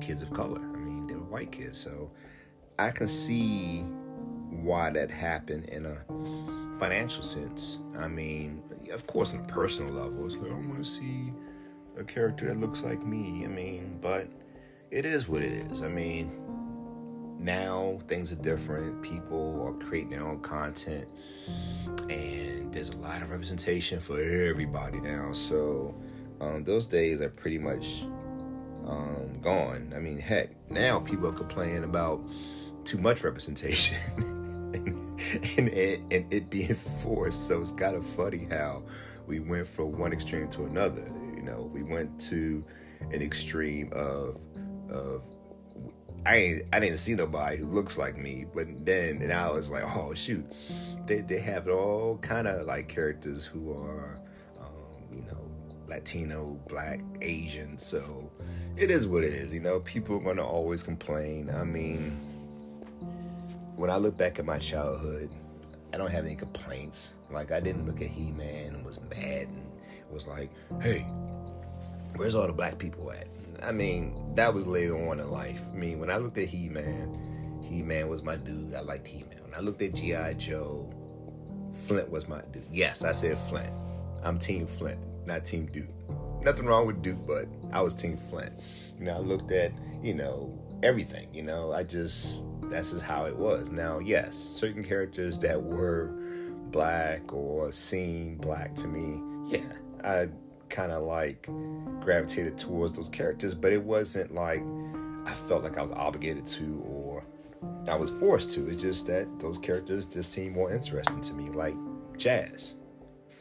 kids 0.00 0.22
of 0.22 0.32
color. 0.32 0.60
I 0.60 0.78
mean, 0.78 1.06
they 1.06 1.14
were 1.14 1.24
white 1.24 1.52
kids. 1.52 1.78
So 1.78 2.10
I 2.78 2.90
can 2.90 3.08
see 3.08 3.82
why 4.50 4.90
that 4.90 5.10
happened 5.10 5.66
in 5.66 5.86
a 5.86 6.78
financial 6.78 7.22
sense. 7.22 7.78
I 7.98 8.08
mean, 8.08 8.62
of 8.92 9.06
course, 9.06 9.34
on 9.34 9.40
a 9.40 9.44
personal 9.44 9.92
level, 9.92 10.26
it's 10.26 10.36
like, 10.36 10.50
I 10.50 10.54
want 10.54 10.78
to 10.78 10.84
see 10.84 11.32
a 11.98 12.04
character 12.04 12.46
that 12.46 12.58
looks 12.58 12.82
like 12.82 13.04
me. 13.04 13.44
I 13.44 13.48
mean, 13.48 13.98
but 14.00 14.28
it 14.90 15.04
is 15.04 15.28
what 15.28 15.42
it 15.42 15.52
is. 15.70 15.82
I 15.82 15.88
mean, 15.88 16.32
now 17.38 17.98
things 18.08 18.32
are 18.32 18.36
different. 18.36 19.02
People 19.02 19.62
are 19.66 19.86
creating 19.86 20.10
their 20.10 20.26
own 20.26 20.40
content, 20.40 21.06
and 22.08 22.72
there's 22.72 22.90
a 22.90 22.96
lot 22.98 23.22
of 23.22 23.30
representation 23.30 24.00
for 24.00 24.20
everybody 24.20 25.00
now. 25.00 25.32
So 25.32 25.94
um, 26.40 26.64
those 26.64 26.86
days 26.86 27.20
are 27.20 27.28
pretty 27.28 27.58
much 27.58 28.04
um, 28.86 29.40
gone. 29.40 29.92
I 29.94 29.98
mean, 29.98 30.18
heck, 30.18 30.50
now 30.70 31.00
people 31.00 31.28
are 31.28 31.32
complaining 31.32 31.84
about 31.84 32.20
too 32.84 32.98
much 32.98 33.24
representation. 33.24 33.96
and, 35.56 35.68
and, 35.68 36.12
and 36.12 36.32
it 36.32 36.50
being 36.50 36.74
forced. 37.02 37.46
So 37.46 37.60
it's 37.60 37.72
kind 37.72 37.96
of 37.96 38.06
funny 38.06 38.46
how 38.50 38.82
we 39.26 39.40
went 39.40 39.66
from 39.66 39.96
one 39.98 40.12
extreme 40.12 40.48
to 40.50 40.64
another. 40.64 41.10
You 41.34 41.42
know, 41.42 41.70
we 41.72 41.82
went 41.82 42.18
to 42.30 42.64
an 43.12 43.22
extreme 43.22 43.90
of 43.92 44.38
of 44.90 45.22
I 46.26 46.60
I 46.72 46.80
didn't 46.80 46.98
see 46.98 47.14
nobody 47.14 47.56
who 47.56 47.66
looks 47.66 47.98
like 47.98 48.16
me, 48.16 48.46
but 48.54 48.66
then 48.84 49.22
and 49.22 49.32
I 49.32 49.50
was 49.50 49.70
like, 49.70 49.84
oh 49.96 50.14
shoot, 50.14 50.44
they 51.06 51.20
they 51.20 51.40
have 51.40 51.68
all 51.68 52.18
kind 52.18 52.46
of 52.46 52.66
like 52.66 52.88
characters 52.88 53.44
who 53.44 53.72
are, 53.72 54.20
um, 54.60 55.14
you 55.14 55.22
know, 55.22 55.48
Latino, 55.86 56.58
Black, 56.68 57.00
Asian. 57.20 57.76
So 57.76 58.30
it 58.76 58.90
is 58.90 59.06
what 59.06 59.24
it 59.24 59.32
is. 59.32 59.54
You 59.54 59.60
know, 59.60 59.80
people 59.80 60.16
are 60.16 60.20
gonna 60.20 60.46
always 60.46 60.82
complain. 60.82 61.50
I 61.50 61.64
mean, 61.64 62.10
when 63.76 63.90
I 63.90 63.96
look 63.96 64.16
back 64.16 64.38
at 64.38 64.44
my 64.44 64.58
childhood, 64.58 65.30
I 65.92 65.96
don't 65.96 66.10
have 66.10 66.24
any 66.24 66.36
complaints. 66.36 67.12
Like 67.30 67.52
I 67.52 67.60
didn't 67.60 67.86
look 67.86 68.00
at 68.00 68.08
He 68.08 68.32
Man 68.32 68.74
and 68.74 68.84
was 68.84 69.00
mad 69.10 69.48
and 69.48 69.66
was 70.10 70.26
like, 70.26 70.50
hey, 70.80 71.00
where's 72.16 72.34
all 72.34 72.46
the 72.46 72.52
black 72.52 72.78
people 72.78 73.10
at? 73.12 73.26
I 73.62 73.72
mean, 73.72 74.34
that 74.34 74.52
was 74.52 74.66
later 74.66 74.96
on 75.08 75.20
in 75.20 75.30
life. 75.30 75.62
I 75.72 75.76
mean, 75.76 75.98
when 76.00 76.10
I 76.10 76.16
looked 76.16 76.38
at 76.38 76.48
He 76.48 76.68
Man, 76.68 77.60
He 77.62 77.82
Man 77.82 78.08
was 78.08 78.22
my 78.22 78.36
dude. 78.36 78.74
I 78.74 78.80
liked 78.80 79.06
He 79.06 79.22
Man. 79.22 79.40
When 79.44 79.54
I 79.54 79.60
looked 79.60 79.82
at 79.82 79.94
G.I. 79.94 80.34
Joe, 80.34 80.92
Flint 81.72 82.10
was 82.10 82.28
my 82.28 82.42
dude. 82.52 82.64
Yes, 82.70 83.04
I 83.04 83.12
said 83.12 83.38
Flint. 83.38 83.72
I'm 84.22 84.38
Team 84.38 84.66
Flint, 84.66 84.98
not 85.26 85.44
Team 85.44 85.66
Duke. 85.66 85.88
Nothing 86.42 86.66
wrong 86.66 86.86
with 86.86 87.02
Duke, 87.02 87.26
but 87.26 87.46
I 87.74 87.82
was 87.82 87.92
Team 87.92 88.16
Flint. 88.16 88.52
You 88.98 89.06
know, 89.06 89.16
I 89.16 89.18
looked 89.18 89.50
at, 89.50 89.72
you 90.02 90.14
know, 90.14 90.56
everything. 90.82 91.28
You 91.34 91.42
know, 91.42 91.72
I 91.72 91.82
just, 91.82 92.44
that's 92.70 92.92
just 92.92 93.04
how 93.04 93.26
it 93.26 93.36
was. 93.36 93.70
Now, 93.70 93.98
yes, 93.98 94.36
certain 94.36 94.84
characters 94.84 95.38
that 95.40 95.60
were 95.60 96.14
black 96.70 97.32
or 97.32 97.72
seemed 97.72 98.40
black 98.40 98.74
to 98.76 98.88
me, 98.88 99.20
yeah, 99.46 99.60
I 100.02 100.28
kind 100.68 100.92
of 100.92 101.02
like 101.02 101.48
gravitated 102.00 102.56
towards 102.56 102.92
those 102.92 103.08
characters, 103.08 103.54
but 103.54 103.72
it 103.72 103.82
wasn't 103.82 104.34
like 104.34 104.62
I 105.26 105.32
felt 105.32 105.64
like 105.64 105.78
I 105.78 105.82
was 105.82 105.92
obligated 105.92 106.46
to 106.46 106.82
or 106.86 107.24
I 107.88 107.96
was 107.96 108.10
forced 108.10 108.50
to. 108.52 108.68
It's 108.68 108.82
just 108.82 109.06
that 109.06 109.38
those 109.38 109.58
characters 109.58 110.06
just 110.06 110.32
seemed 110.32 110.54
more 110.54 110.72
interesting 110.72 111.20
to 111.20 111.34
me, 111.34 111.48
like 111.50 111.76
Jazz 112.16 112.74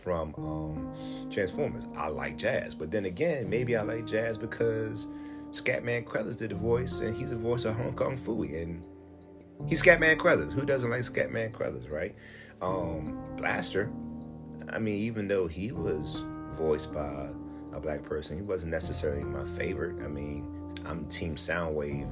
from 0.03 0.33
um, 0.37 1.29
Transformers. 1.31 1.85
I 1.95 2.07
like 2.07 2.37
Jazz, 2.37 2.75
but 2.75 2.91
then 2.91 3.05
again, 3.05 3.49
maybe 3.49 3.75
I 3.75 3.81
like 3.81 4.05
Jazz 4.05 4.37
because 4.37 5.07
Scatman 5.51 6.05
Crothers 6.05 6.35
did 6.35 6.51
the 6.51 6.55
voice, 6.55 6.99
and 6.99 7.15
he's 7.15 7.29
the 7.29 7.37
voice 7.37 7.65
of 7.65 7.75
Hong 7.75 7.93
Kong 7.93 8.17
Phooey, 8.17 8.61
and 8.61 8.83
he's 9.67 9.81
Scatman 9.81 10.17
Crothers. 10.17 10.53
Who 10.53 10.65
doesn't 10.65 10.89
like 10.89 11.01
Scatman 11.01 11.53
Crothers, 11.53 11.87
right? 11.87 12.15
Um, 12.61 13.19
Blaster. 13.37 13.91
I 14.69 14.79
mean, 14.79 14.95
even 14.95 15.27
though 15.27 15.47
he 15.47 15.71
was 15.71 16.23
voiced 16.53 16.93
by 16.93 17.27
a 17.75 17.79
black 17.79 18.03
person. 18.03 18.37
He 18.37 18.43
wasn't 18.43 18.71
necessarily 18.71 19.23
my 19.23 19.45
favorite. 19.45 20.03
I 20.03 20.07
mean, 20.07 20.73
I'm 20.85 21.05
Team 21.07 21.35
Soundwave 21.35 22.09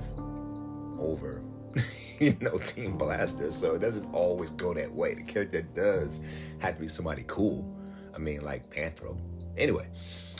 over, 1.00 1.42
you 2.20 2.36
know, 2.42 2.58
Team 2.58 2.98
Blaster. 2.98 3.52
So 3.52 3.76
it 3.76 3.80
doesn't 3.80 4.12
always 4.14 4.50
go 4.52 4.74
that 4.74 4.92
way. 4.92 5.16
The 5.16 5.24
character 5.24 5.62
does 5.62 6.22
have 6.60 6.76
to 6.76 6.82
be 6.82 6.88
somebody 6.88 7.24
cool. 7.28 7.78
I 8.14 8.18
mean, 8.18 8.42
like 8.42 8.70
Panthro. 8.74 9.18
Anyway, 9.58 9.88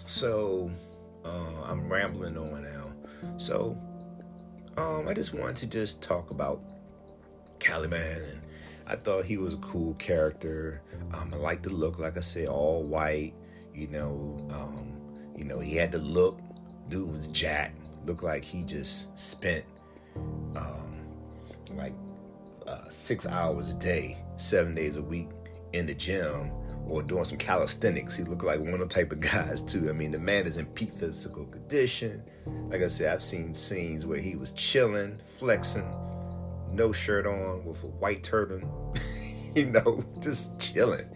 so 0.06 0.72
uh, 1.26 1.64
I'm 1.64 1.92
rambling 1.92 2.38
on 2.38 2.64
now. 2.64 2.92
So 3.38 3.78
um, 4.78 5.08
I 5.08 5.14
just 5.14 5.34
wanted 5.34 5.58
to 5.58 5.68
just 5.68 6.02
talk 6.02 6.32
about 6.32 6.62
Kaliman 7.60 8.32
and 8.32 8.42
I 8.88 8.96
thought 8.96 9.26
he 9.26 9.38
was 9.38 9.54
a 9.54 9.58
cool 9.58 9.94
character. 9.96 10.82
Um, 11.14 11.32
I 11.34 11.38
like 11.38 11.62
the 11.62 11.70
look, 11.70 12.00
like 12.00 12.18
I 12.18 12.22
said, 12.22 12.48
all 12.48 12.84
white. 12.84 13.34
You 13.74 13.88
know, 13.88 14.48
um, 14.52 14.94
you 15.36 15.46
know, 15.46 15.60
he 15.60 15.76
had 15.76 15.92
the 15.92 16.00
look. 16.00 16.40
Dude 16.90 17.10
was 17.10 17.28
jacked. 17.28 17.78
Looked 18.06 18.24
like 18.24 18.44
he 18.44 18.64
just 18.64 19.18
spent 19.18 19.64
um, 20.58 21.08
like 21.76 21.94
uh, 22.68 22.90
six 22.90 23.26
hours 23.28 23.70
a 23.70 23.76
day 23.76 24.18
seven 24.38 24.74
days 24.76 24.98
a 24.98 25.02
week 25.02 25.30
in 25.74 25.86
the 25.86 25.94
gym 25.94 26.52
or 26.88 27.02
doing 27.02 27.26
some 27.26 27.38
calisthenics. 27.38 28.16
He 28.16 28.24
looked 28.24 28.44
like 28.44 28.60
one 28.60 28.74
of 28.74 28.80
the 28.80 28.88
type 28.88 29.12
of 29.12 29.20
guys 29.20 29.62
too. 29.62 29.90
I 29.90 29.94
mean, 29.94 30.12
the 30.12 30.20
man 30.20 30.46
is 30.46 30.58
in 30.58 30.66
peak 30.68 30.94
physical 30.94 31.46
condition. 31.46 32.24
Like 32.70 32.82
I 32.82 32.88
said, 32.88 33.14
I've 33.14 33.24
seen 33.24 33.54
scenes 33.54 34.06
where 34.06 34.20
he 34.20 34.36
was 34.36 34.52
chilling, 34.52 35.20
flexing, 35.24 35.90
no 36.72 36.92
shirt 36.92 37.26
on, 37.26 37.66
with 37.66 37.84
a 37.84 37.88
white 37.88 38.24
turban, 38.24 38.68
you 39.56 39.68
know, 39.68 40.04
just 40.20 40.60
chilling. 40.60 41.08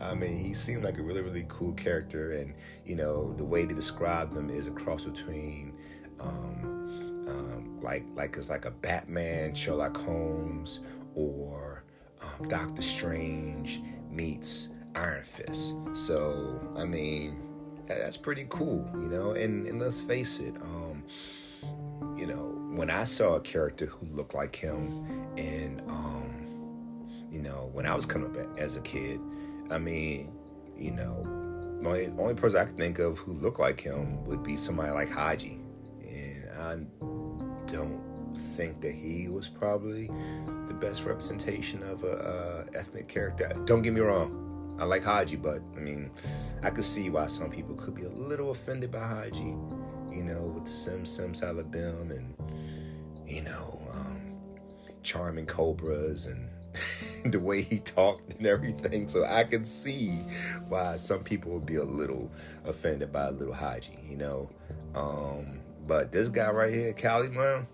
I 0.00 0.14
mean, 0.14 0.38
he 0.38 0.54
seemed 0.54 0.82
like 0.82 0.98
a 0.98 1.02
really, 1.02 1.20
really 1.20 1.44
cool 1.48 1.72
character, 1.74 2.32
and 2.32 2.54
you 2.84 2.96
know, 2.96 3.34
the 3.34 3.44
way 3.44 3.66
they 3.66 3.74
described 3.74 4.34
him 4.34 4.48
is 4.48 4.66
a 4.66 4.70
cross 4.70 5.04
between, 5.04 5.76
um, 6.18 7.26
um, 7.28 7.80
like, 7.82 8.04
like 8.14 8.36
it's 8.36 8.48
like 8.48 8.64
a 8.64 8.70
Batman, 8.70 9.54
Sherlock 9.54 9.96
Holmes, 9.96 10.80
or 11.14 11.84
um, 12.22 12.48
Doctor 12.48 12.80
Strange 12.80 13.80
meets 14.10 14.70
Iron 14.94 15.22
Fist. 15.22 15.74
So, 15.94 16.60
I 16.76 16.84
mean, 16.84 17.50
that's 17.86 18.16
pretty 18.16 18.46
cool, 18.48 18.88
you 18.94 19.08
know. 19.08 19.32
And 19.32 19.66
and 19.66 19.80
let's 19.80 20.00
face 20.00 20.38
it, 20.40 20.54
um, 20.56 21.04
you 22.16 22.26
know, 22.26 22.56
when 22.70 22.90
I 22.90 23.04
saw 23.04 23.36
a 23.36 23.40
character 23.40 23.86
who 23.86 24.06
looked 24.06 24.34
like 24.34 24.54
him, 24.54 25.06
and 25.36 25.80
um, 25.88 27.08
you 27.30 27.40
know, 27.40 27.70
when 27.72 27.86
I 27.86 27.94
was 27.94 28.06
coming 28.06 28.38
up 28.38 28.58
as 28.58 28.76
a 28.76 28.80
kid, 28.80 29.20
I 29.70 29.78
mean, 29.78 30.32
you 30.76 30.92
know, 30.92 31.22
the 31.80 31.88
only, 31.88 32.06
only 32.18 32.34
person 32.34 32.60
I 32.60 32.64
could 32.64 32.76
think 32.76 32.98
of 32.98 33.18
who 33.18 33.32
looked 33.32 33.60
like 33.60 33.80
him 33.80 34.24
would 34.24 34.42
be 34.42 34.56
somebody 34.56 34.92
like 34.92 35.08
Hadji, 35.08 35.60
and 36.02 36.50
I 36.60 36.76
don't 37.70 38.00
think 38.56 38.80
that 38.80 38.92
he 38.92 39.28
was 39.28 39.48
probably 39.48 40.08
the 40.68 40.74
best 40.74 41.04
representation 41.04 41.82
of 41.82 42.04
a, 42.04 42.66
a 42.74 42.78
ethnic 42.78 43.08
character. 43.08 43.52
Don't 43.64 43.82
get 43.82 43.92
me 43.92 44.00
wrong 44.00 44.49
I 44.80 44.84
like 44.84 45.04
Hadji, 45.04 45.36
but 45.36 45.60
I 45.76 45.80
mean, 45.80 46.10
I 46.62 46.70
could 46.70 46.86
see 46.86 47.10
why 47.10 47.26
some 47.26 47.50
people 47.50 47.74
could 47.74 47.94
be 47.94 48.04
a 48.04 48.08
little 48.08 48.50
offended 48.50 48.90
by 48.90 49.06
Hadji, 49.06 49.54
you 50.10 50.24
know, 50.24 50.40
with 50.54 50.64
the 50.64 50.70
Sim 50.70 51.04
Sim 51.04 51.34
Salabim 51.34 52.10
and, 52.10 52.34
you 53.26 53.42
know, 53.42 53.78
um, 53.92 54.38
charming 55.02 55.44
cobras 55.44 56.24
and 56.24 56.48
the 57.30 57.38
way 57.38 57.60
he 57.60 57.78
talked 57.78 58.32
and 58.32 58.46
everything. 58.46 59.06
So 59.06 59.24
I 59.24 59.44
can 59.44 59.66
see 59.66 60.08
why 60.68 60.96
some 60.96 61.22
people 61.24 61.52
would 61.52 61.66
be 61.66 61.76
a 61.76 61.84
little 61.84 62.32
offended 62.64 63.12
by 63.12 63.26
a 63.26 63.32
little 63.32 63.54
Hadji, 63.54 63.98
you 64.08 64.16
know. 64.16 64.48
Um, 64.94 65.60
but 65.86 66.10
this 66.10 66.30
guy 66.30 66.50
right 66.50 66.72
here, 66.72 66.94
Kaliman, 66.94 67.66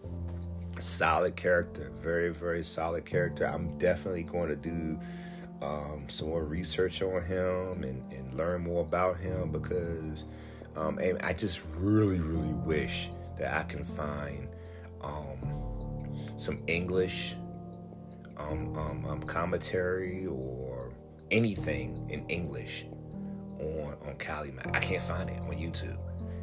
solid 0.81 1.37
character, 1.37 1.93
very, 2.01 2.33
very 2.33 2.65
solid 2.65 3.05
character. 3.05 3.47
I'm 3.47 3.79
definitely 3.79 4.25
going 4.25 4.49
to 4.49 4.57
do 4.57 4.99
um, 5.63 6.05
some 6.09 6.29
more 6.29 6.45
research 6.45 7.03
on 7.03 7.23
him 7.23 7.85
and, 7.85 8.13
and 8.13 8.35
learn 8.35 8.63
more 8.63 8.83
about 8.83 9.17
him 9.19 9.51
because 9.51 10.25
um, 10.77 10.99
I 11.23 11.33
just 11.33 11.63
really, 11.77 12.21
really 12.21 12.53
wish 12.53 13.11
that 13.39 13.55
I 13.55 13.63
can 13.63 13.85
find 13.85 14.49
um, 15.03 15.39
some 16.37 16.63
English 16.67 17.35
um, 18.37 18.77
um, 18.77 19.05
um, 19.07 19.23
commentary 19.23 20.27
or 20.27 20.93
anything 21.31 22.07
in 22.11 22.27
English 22.29 22.87
on 23.59 23.97
on 24.07 24.15
Kaliman. 24.19 24.75
I 24.77 24.81
can't 24.81 25.03
find 25.03 25.31
it 25.31 25.41
on 25.41 25.53
YouTube. 25.53 25.99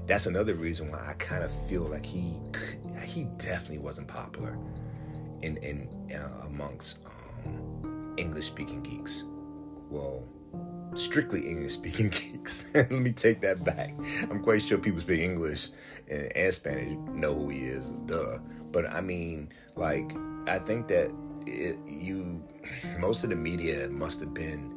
That's 0.08 0.26
another 0.26 0.56
reason 0.56 0.92
why 0.92 1.06
I 1.08 1.14
kind 1.14 1.44
of 1.44 1.52
feel 1.68 1.84
like 1.84 2.06
he 2.06 2.40
he 3.06 3.26
definitely 3.38 3.80
wasn't 3.80 4.08
popular 4.08 4.58
in 5.42 5.58
in 5.58 5.88
uh, 6.16 6.48
amongst 6.48 7.00
English 8.18 8.46
speaking 8.46 8.82
geeks. 8.84 9.24
Well, 9.90 10.24
strictly 10.96 11.48
English 11.48 11.74
speaking 11.74 12.10
geeks. 12.10 12.66
Let 12.76 12.92
me 12.92 13.12
take 13.12 13.42
that 13.42 13.64
back. 13.64 13.94
I'm 14.30 14.42
quite 14.42 14.62
sure 14.62 14.78
people 14.78 15.02
speak 15.02 15.22
English 15.22 15.70
and, 16.10 16.32
and, 16.36 16.54
Spanish 16.54 16.98
know 17.14 17.34
who 17.34 17.50
he 17.50 17.60
is, 17.60 17.92
duh. 17.92 18.40
But 18.72 18.90
I 18.90 19.02
mean, 19.02 19.50
like, 19.76 20.12
I 20.48 20.60
think 20.60 20.88
that 20.88 21.12
it, 21.46 21.78
you, 21.88 22.44
most 23.00 23.24
of 23.24 23.30
the 23.30 23.36
media 23.36 23.90
must 23.90 24.20
have 24.20 24.34
been 24.34 24.72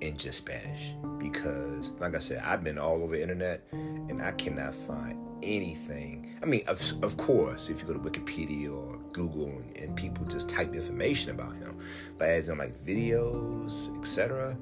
in 0.00 0.16
just 0.16 0.38
Spanish 0.38 0.94
because, 1.18 1.90
like 1.98 2.14
I 2.14 2.18
said, 2.18 2.42
I've 2.44 2.62
been 2.62 2.78
all 2.78 3.02
over 3.02 3.16
the 3.16 3.22
internet 3.22 3.62
and 3.72 4.22
I 4.22 4.32
cannot 4.32 4.74
find 4.74 5.18
anything. 5.42 6.38
I 6.42 6.46
mean, 6.46 6.62
of, 6.66 6.80
of 7.02 7.16
course, 7.16 7.68
if 7.68 7.80
you 7.80 7.86
go 7.86 7.94
to 7.94 7.98
Wikipedia 7.98 8.72
or 8.72 8.98
Google 9.16 9.46
and, 9.46 9.74
and 9.78 9.96
people 9.96 10.26
just 10.26 10.46
type 10.46 10.74
information 10.74 11.30
about 11.30 11.56
him, 11.56 11.78
but 12.18 12.28
as 12.28 12.50
in 12.50 12.58
like 12.58 12.78
videos, 12.78 13.88
etc., 13.98 14.56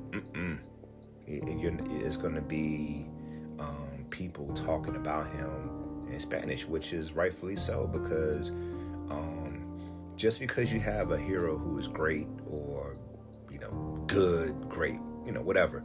it, 1.27 1.43
it's 1.47 2.17
going 2.17 2.37
to 2.37 2.41
be 2.41 3.07
um, 3.59 4.07
people 4.11 4.47
talking 4.55 4.95
about 4.95 5.27
him 5.35 6.07
in 6.09 6.21
Spanish, 6.21 6.65
which 6.67 6.93
is 6.93 7.13
rightfully 7.13 7.57
so 7.57 7.89
because 7.89 8.51
um, 9.11 9.67
just 10.17 10.39
because 10.39 10.73
you 10.73 10.79
have 10.79 11.11
a 11.11 11.19
hero 11.19 11.59
who 11.59 11.77
is 11.81 11.89
great 11.89 12.29
or 12.49 12.97
you 13.51 13.59
know 13.59 14.05
good, 14.07 14.69
great, 14.69 15.01
you 15.27 15.33
know 15.33 15.43
whatever, 15.43 15.83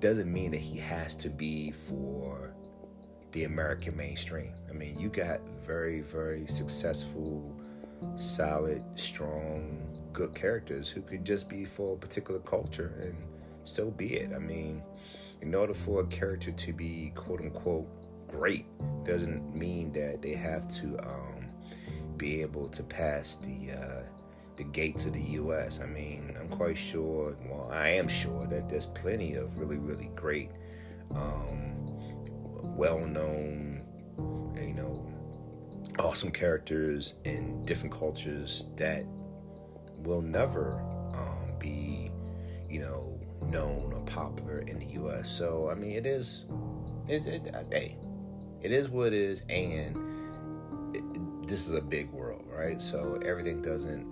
doesn't 0.00 0.32
mean 0.32 0.52
that 0.52 0.60
he 0.60 0.78
has 0.78 1.14
to 1.16 1.28
be 1.28 1.72
for 1.72 2.54
the 3.32 3.44
American 3.44 3.94
mainstream. 3.94 4.54
I 4.70 4.72
mean, 4.72 4.98
you 4.98 5.10
got 5.10 5.40
very, 5.60 6.00
very 6.00 6.46
successful, 6.46 7.57
solid, 8.16 8.82
strong, 8.94 9.78
good 10.12 10.34
characters 10.34 10.88
who 10.88 11.00
could 11.02 11.24
just 11.24 11.48
be 11.48 11.64
for 11.64 11.94
a 11.94 11.98
particular 11.98 12.40
culture, 12.40 13.00
and 13.02 13.16
so 13.64 13.90
be 13.90 14.14
it. 14.14 14.32
I 14.34 14.38
mean, 14.38 14.82
in 15.40 15.54
order 15.54 15.74
for 15.74 16.00
a 16.00 16.06
character 16.06 16.50
to 16.50 16.72
be 16.72 17.12
quote 17.14 17.40
unquote 17.40 17.88
great, 18.28 18.66
doesn't 19.04 19.54
mean 19.54 19.92
that 19.92 20.22
they 20.22 20.32
have 20.32 20.68
to 20.68 20.98
um, 20.98 21.46
be 22.16 22.42
able 22.42 22.68
to 22.68 22.82
pass 22.82 23.36
the 23.36 23.72
uh, 23.72 24.02
the 24.56 24.64
gates 24.64 25.06
of 25.06 25.12
the 25.12 25.22
U.S. 25.22 25.80
I 25.80 25.86
mean, 25.86 26.36
I'm 26.38 26.48
quite 26.48 26.76
sure. 26.76 27.36
Well, 27.48 27.70
I 27.72 27.90
am 27.90 28.08
sure 28.08 28.46
that 28.48 28.68
there's 28.68 28.86
plenty 28.86 29.34
of 29.34 29.56
really, 29.56 29.78
really 29.78 30.10
great. 30.16 30.50
Um, 31.14 31.74
well-known, 32.76 33.82
you 34.56 34.74
know, 34.74 34.87
awesome 35.98 36.30
characters 36.30 37.14
in 37.24 37.64
different 37.64 37.94
cultures 37.94 38.64
that 38.76 39.04
will 39.98 40.22
never 40.22 40.80
um, 41.14 41.54
be, 41.58 42.10
you 42.70 42.80
know, 42.80 43.18
known 43.42 43.92
or 43.92 44.00
popular 44.02 44.60
in 44.60 44.78
the 44.78 44.86
U.S. 44.86 45.30
So 45.30 45.68
I 45.70 45.74
mean, 45.74 45.92
it 45.92 46.06
is, 46.06 46.44
it, 47.08 47.26
it 47.26 47.54
hey, 47.70 47.96
it 48.62 48.72
is 48.72 48.88
what 48.88 49.08
it 49.08 49.14
is, 49.14 49.42
and 49.48 49.96
it, 50.94 51.48
this 51.48 51.68
is 51.68 51.74
a 51.74 51.80
big 51.80 52.10
world, 52.10 52.44
right? 52.48 52.80
So 52.80 53.20
everything 53.24 53.62
doesn't 53.62 54.06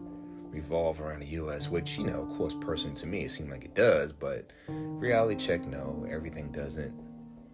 revolve 0.51 1.01
around 1.01 1.21
the 1.21 1.27
U.S., 1.27 1.69
which 1.69 1.99
you 1.99 2.05
know, 2.05 2.23
of 2.23 2.31
course, 2.31 2.57
personally 2.61 2.97
to 2.97 3.07
me, 3.07 3.25
it 3.25 3.31
seems 3.31 3.51
like 3.51 3.65
it 3.65 3.75
does, 3.75 4.13
but 4.13 4.51
reality 4.69 5.37
check, 5.37 5.65
no, 5.67 6.07
everything 6.11 6.51
doesn't 6.51 6.95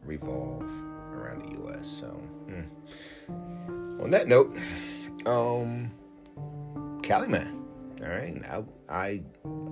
revolve 0.04 0.70
around 1.12 1.42
the 1.42 1.58
U.S. 1.62 1.86
So, 1.86 2.08
hmm. 2.08 2.62
On 4.02 4.10
that 4.10 4.26
note, 4.26 4.52
um, 5.26 5.90
Kaliman. 7.02 7.62
All 8.02 8.08
right, 8.08 8.42
I 8.50 8.62
I 8.88 9.22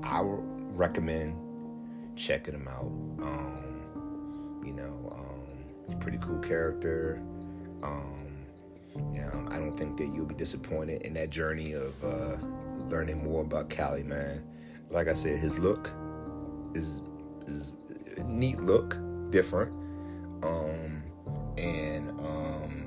I 0.05 0.21
recommend 0.23 1.37
checking 2.16 2.55
him 2.55 2.69
out. 2.69 2.93
Um, 3.23 4.62
you 4.64 4.73
know, 4.73 5.12
um, 5.16 5.64
he's 5.85 5.97
a 5.97 5.99
pretty 5.99 6.19
cool 6.19 6.38
character. 6.38 7.21
Um, 7.83 8.47
you 9.12 9.21
know, 9.21 9.49
I 9.51 9.59
don't 9.59 9.77
think 9.77 9.97
that 9.99 10.07
you'll 10.14 10.27
be 10.27 10.37
disappointed 10.37 11.03
in 11.03 11.14
that 11.14 11.31
journey 11.31 11.73
of 11.73 12.05
uh, 12.05 12.37
learning 12.88 13.25
more 13.25 13.43
about 13.43 13.69
Kaliman. 13.69 14.43
Like 14.90 15.09
I 15.09 15.14
said, 15.14 15.38
his 15.38 15.59
look 15.59 15.90
is 16.75 17.03
is 17.47 17.73
neat 18.25 18.61
look, 18.61 18.97
different. 19.31 19.73
Um, 20.45 21.03
and 21.59 22.11
um, 22.21 22.80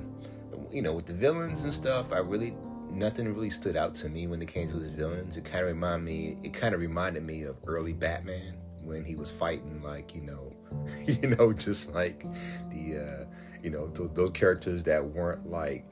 you 0.74 0.82
know, 0.82 0.92
with 0.92 1.06
the 1.06 1.12
villains 1.12 1.62
and 1.62 1.72
stuff, 1.72 2.12
I 2.12 2.18
really 2.18 2.54
nothing 2.90 3.32
really 3.32 3.50
stood 3.50 3.76
out 3.76 3.94
to 3.96 4.08
me 4.08 4.26
when 4.26 4.42
it 4.42 4.48
came 4.48 4.68
to 4.68 4.76
his 4.76 4.92
villains. 4.92 5.36
It 5.36 5.44
kind 5.44 5.62
of 5.62 5.68
reminded 5.68 6.04
me. 6.04 6.36
It 6.42 6.52
kind 6.52 6.74
of 6.74 6.80
reminded 6.80 7.22
me 7.22 7.44
of 7.44 7.56
early 7.66 7.92
Batman 7.92 8.56
when 8.82 9.04
he 9.04 9.14
was 9.14 9.30
fighting, 9.30 9.82
like 9.82 10.14
you 10.14 10.22
know, 10.22 10.52
you 11.06 11.28
know, 11.28 11.52
just 11.52 11.94
like 11.94 12.26
the 12.70 12.98
uh, 12.98 13.24
you 13.62 13.70
know 13.70 13.88
th- 13.88 14.10
those 14.14 14.30
characters 14.30 14.82
that 14.82 15.04
weren't 15.04 15.48
like 15.48 15.86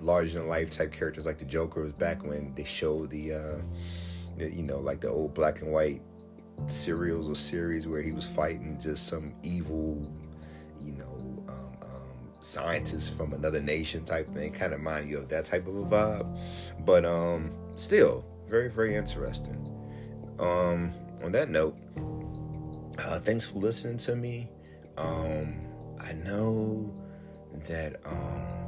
larger 0.00 0.38
than 0.38 0.48
life 0.48 0.70
type 0.70 0.92
characters, 0.92 1.26
like 1.26 1.38
the 1.38 1.44
Joker 1.44 1.82
was 1.82 1.92
back 1.92 2.24
when 2.24 2.54
they 2.54 2.64
showed 2.64 3.10
the, 3.10 3.34
uh, 3.34 3.56
the 4.38 4.48
you 4.48 4.62
know 4.62 4.78
like 4.78 5.00
the 5.00 5.10
old 5.10 5.34
black 5.34 5.60
and 5.60 5.72
white 5.72 6.02
serials 6.66 7.28
or 7.28 7.34
series 7.34 7.88
where 7.88 8.00
he 8.00 8.12
was 8.12 8.28
fighting 8.28 8.78
just 8.80 9.08
some 9.08 9.34
evil, 9.42 10.08
you 10.80 10.92
know, 10.92 11.19
scientists 12.40 13.08
from 13.08 13.32
another 13.32 13.60
nation 13.60 14.04
type 14.04 14.32
thing. 14.34 14.52
Kind 14.52 14.72
of 14.72 14.80
mind 14.80 15.08
you 15.08 15.18
of 15.18 15.28
that 15.28 15.44
type 15.44 15.66
of 15.66 15.76
a 15.76 15.84
vibe. 15.84 16.38
But 16.84 17.04
um, 17.04 17.52
still, 17.76 18.24
very, 18.48 18.70
very 18.70 18.94
interesting. 18.94 19.66
Um, 20.38 20.94
on 21.22 21.32
that 21.32 21.50
note, 21.50 21.76
uh, 22.98 23.20
thanks 23.20 23.44
for 23.44 23.58
listening 23.58 23.98
to 23.98 24.16
me. 24.16 24.48
Um, 24.96 25.60
I 26.00 26.12
know 26.12 26.92
that 27.68 28.00
um, 28.04 28.59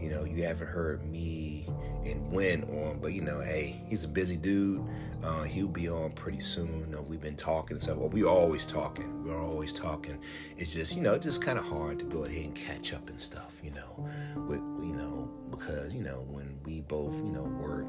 you 0.00 0.10
know 0.10 0.24
you 0.24 0.42
haven't 0.44 0.66
heard 0.68 1.02
me 1.04 1.66
and 2.04 2.32
Win 2.32 2.64
on, 2.64 3.00
but 3.00 3.12
you 3.12 3.20
know, 3.20 3.40
hey, 3.40 3.82
he's 3.88 4.04
a 4.04 4.08
busy 4.08 4.36
dude. 4.36 4.84
Uh, 5.22 5.42
he'll 5.42 5.68
be 5.68 5.88
on 5.88 6.12
pretty 6.12 6.40
soon. 6.40 6.80
You 6.80 6.86
know, 6.86 7.02
we've 7.02 7.20
been 7.20 7.36
talking 7.36 7.76
and 7.76 7.82
stuff. 7.82 7.96
Well, 7.96 8.08
we 8.08 8.24
always 8.24 8.64
talking. 8.64 9.24
We're 9.24 9.42
always 9.42 9.72
talking. 9.72 10.18
It's 10.56 10.72
just 10.72 10.96
you 10.96 11.02
know, 11.02 11.14
it's 11.14 11.26
just 11.26 11.42
kind 11.42 11.58
of 11.58 11.66
hard 11.66 11.98
to 11.98 12.04
go 12.04 12.24
ahead 12.24 12.44
and 12.46 12.54
catch 12.54 12.92
up 12.92 13.08
and 13.08 13.20
stuff. 13.20 13.60
You 13.62 13.72
know, 13.72 14.08
with 14.46 14.60
you 14.60 14.94
know 14.94 15.30
because 15.50 15.94
you 15.94 16.02
know 16.02 16.24
when 16.28 16.58
we 16.64 16.80
both 16.82 17.16
you 17.16 17.30
know 17.30 17.42
work, 17.42 17.86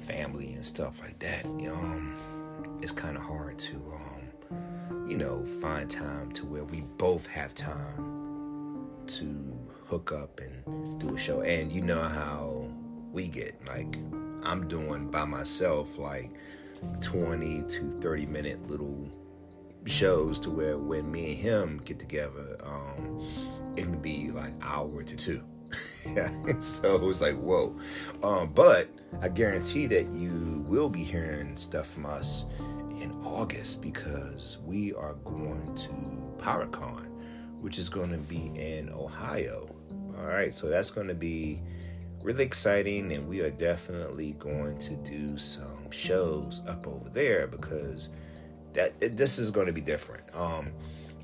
family 0.00 0.54
and 0.54 0.64
stuff 0.64 1.00
like 1.00 1.18
that. 1.20 1.44
Um, 1.44 2.16
it's 2.80 2.92
kind 2.92 3.16
of 3.16 3.22
hard 3.22 3.58
to 3.58 3.76
um, 3.76 5.08
you 5.08 5.16
know, 5.16 5.44
find 5.44 5.90
time 5.90 6.32
to 6.32 6.44
where 6.44 6.64
we 6.64 6.82
both 6.98 7.26
have 7.26 7.54
time 7.54 8.86
to 9.06 9.57
hook 9.88 10.12
up 10.12 10.40
and 10.40 11.00
do 11.00 11.14
a 11.14 11.18
show. 11.18 11.40
And 11.40 11.72
you 11.72 11.80
know 11.80 12.00
how 12.00 12.70
we 13.12 13.28
get 13.28 13.54
like 13.66 13.98
I'm 14.42 14.68
doing 14.68 15.10
by 15.10 15.24
myself 15.24 15.98
like 15.98 16.30
20 17.00 17.62
to 17.62 17.90
30 18.00 18.26
minute 18.26 18.68
little 18.68 19.10
shows 19.86 20.38
to 20.40 20.50
where 20.50 20.78
when 20.78 21.10
me 21.10 21.32
and 21.32 21.40
him 21.40 21.80
get 21.84 21.98
together, 21.98 22.58
um, 22.62 23.26
it 23.76 23.82
can 23.82 24.00
be 24.00 24.30
like 24.30 24.52
hour 24.62 25.02
to 25.02 25.16
two. 25.16 25.42
so 26.60 26.94
it 26.94 27.02
was 27.02 27.20
like 27.20 27.36
whoa. 27.36 27.76
Um, 28.22 28.52
but 28.54 28.88
I 29.22 29.28
guarantee 29.28 29.86
that 29.86 30.10
you 30.10 30.64
will 30.66 30.88
be 30.88 31.02
hearing 31.02 31.56
stuff 31.56 31.86
from 31.86 32.06
us 32.06 32.44
in 33.00 33.12
August 33.22 33.80
because 33.80 34.58
we 34.64 34.92
are 34.92 35.14
going 35.24 35.74
to 35.76 35.88
PowerCon, 36.38 37.06
which 37.60 37.78
is 37.78 37.88
going 37.88 38.10
to 38.10 38.18
be 38.18 38.50
in 38.54 38.90
Ohio. 38.90 39.77
All 40.18 40.26
right, 40.26 40.52
so 40.52 40.68
that's 40.68 40.90
going 40.90 41.08
to 41.08 41.14
be 41.14 41.60
really 42.22 42.44
exciting, 42.44 43.12
and 43.12 43.28
we 43.28 43.40
are 43.40 43.50
definitely 43.50 44.32
going 44.32 44.78
to 44.78 44.94
do 44.96 45.38
some 45.38 45.90
shows 45.90 46.62
up 46.66 46.86
over 46.86 47.08
there 47.08 47.46
because 47.46 48.08
that 48.72 48.94
it, 49.00 49.16
this 49.16 49.38
is 49.38 49.50
going 49.50 49.66
to 49.66 49.72
be 49.72 49.80
different. 49.80 50.24
Um, 50.34 50.72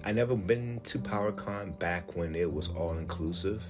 I 0.05 0.13
never 0.13 0.37
been 0.37 0.81
to 0.85 0.99
PowerCon 0.99 1.79
back 1.79 2.17
when 2.17 2.35
it 2.35 2.53
was 2.53 2.69
all 2.69 2.97
inclusive. 2.97 3.65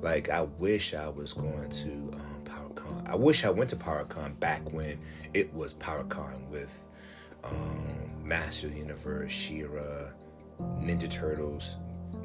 Like 0.00 0.30
I 0.30 0.42
wish 0.42 0.94
I 0.94 1.08
was 1.08 1.32
going 1.32 1.68
to 1.68 1.90
um, 1.90 2.42
PowerCon. 2.44 3.08
I 3.08 3.14
wish 3.14 3.44
I 3.44 3.50
went 3.50 3.70
to 3.70 3.76
PowerCon 3.76 4.38
back 4.40 4.72
when 4.72 4.98
it 5.34 5.52
was 5.52 5.74
PowerCon 5.74 6.48
with 6.48 6.88
um, 7.44 8.10
Master 8.22 8.68
Universe, 8.68 9.32
She-Ra, 9.32 10.08
Ninja 10.78 11.10
Turtles, 11.10 11.76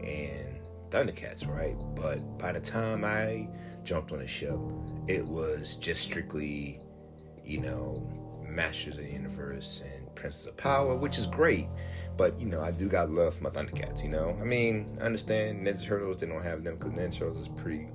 and 0.03 0.46
Thundercats, 0.89 1.47
right? 1.47 1.75
But 1.95 2.37
by 2.37 2.51
the 2.51 2.59
time 2.59 3.03
I 3.03 3.49
jumped 3.83 4.11
on 4.11 4.19
the 4.19 4.27
ship, 4.27 4.57
it 5.07 5.25
was 5.25 5.75
just 5.75 6.03
strictly, 6.03 6.81
you 7.45 7.59
know, 7.59 8.07
Masters 8.47 8.97
of 8.97 9.03
the 9.03 9.11
Universe 9.11 9.83
and 9.85 10.15
Princess 10.15 10.47
of 10.47 10.57
Power, 10.57 10.95
which 10.95 11.17
is 11.17 11.27
great. 11.27 11.67
But 12.17 12.39
you 12.39 12.47
know, 12.47 12.61
I 12.61 12.71
do 12.71 12.89
got 12.89 13.11
love 13.11 13.35
for 13.35 13.43
my 13.43 13.49
Thundercats. 13.49 14.03
You 14.03 14.09
know, 14.09 14.35
I 14.41 14.43
mean, 14.43 14.97
I 14.99 15.05
understand 15.05 15.65
Ninja 15.65 15.83
Turtles. 15.83 16.17
They 16.17 16.27
don't 16.27 16.41
have 16.41 16.63
them 16.63 16.77
because 16.77 16.91
Ninja 16.91 17.13
Turtles 17.13 17.41
is 17.41 17.47
pretty, 17.49 17.87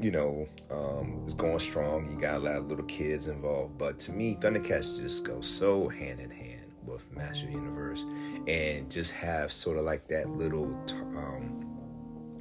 you 0.00 0.10
know, 0.10 0.48
um, 0.70 1.22
it's 1.24 1.34
going 1.34 1.60
strong. 1.60 2.10
You 2.10 2.20
got 2.20 2.36
a 2.36 2.38
lot 2.40 2.56
of 2.56 2.66
little 2.66 2.84
kids 2.86 3.28
involved. 3.28 3.78
But 3.78 3.98
to 4.00 4.12
me, 4.12 4.36
Thundercats 4.40 5.00
just 5.00 5.24
go 5.24 5.40
so 5.40 5.88
hand 5.88 6.20
in 6.20 6.30
hand 6.30 6.72
with 6.84 7.10
Master 7.14 7.48
Universe, 7.48 8.04
and 8.48 8.90
just 8.90 9.12
have 9.12 9.52
sort 9.52 9.76
of 9.78 9.84
like 9.84 10.08
that 10.08 10.28
little 10.30 10.74
um, 11.16 11.69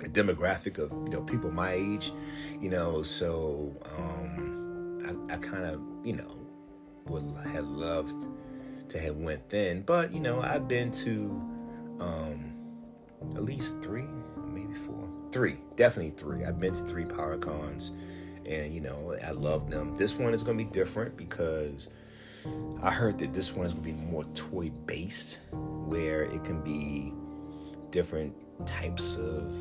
demographic 0.07 0.77
of 0.77 0.91
you 0.91 1.09
know 1.09 1.21
people 1.21 1.51
my 1.51 1.73
age. 1.73 2.11
You 2.59 2.69
know, 2.69 3.01
so 3.01 3.75
um, 3.97 5.27
I, 5.29 5.33
I 5.33 5.37
kind 5.37 5.65
of 5.65 5.81
you 6.03 6.13
know 6.13 6.37
would 7.05 7.23
have 7.47 7.65
loved 7.65 8.27
to 8.89 8.99
have 8.99 9.17
went 9.17 9.49
then. 9.49 9.81
But 9.81 10.11
you 10.11 10.19
know, 10.19 10.41
I've 10.41 10.67
been 10.67 10.91
to 10.91 11.29
um, 11.99 12.55
at 13.35 13.43
least 13.43 13.81
three, 13.81 14.07
maybe 14.47 14.73
four, 14.73 15.07
three, 15.31 15.57
definitely 15.75 16.11
three. 16.11 16.45
I've 16.45 16.59
been 16.59 16.73
to 16.73 16.83
three 16.83 17.05
PowerCons, 17.05 17.91
and 18.45 18.73
you 18.73 18.81
know, 18.81 19.15
I 19.23 19.31
love 19.31 19.69
them. 19.69 19.95
This 19.95 20.15
one 20.15 20.33
is 20.33 20.43
going 20.43 20.57
to 20.57 20.63
be 20.63 20.69
different 20.69 21.17
because 21.17 21.89
I 22.81 22.91
heard 22.91 23.17
that 23.19 23.33
this 23.33 23.53
one 23.53 23.65
is 23.65 23.73
going 23.73 23.85
to 23.85 23.93
be 23.93 24.05
more 24.05 24.23
toy 24.33 24.69
based, 24.85 25.39
where 25.51 26.23
it 26.23 26.43
can 26.43 26.61
be 26.61 27.13
different 27.91 28.35
types 28.65 29.15
of 29.15 29.55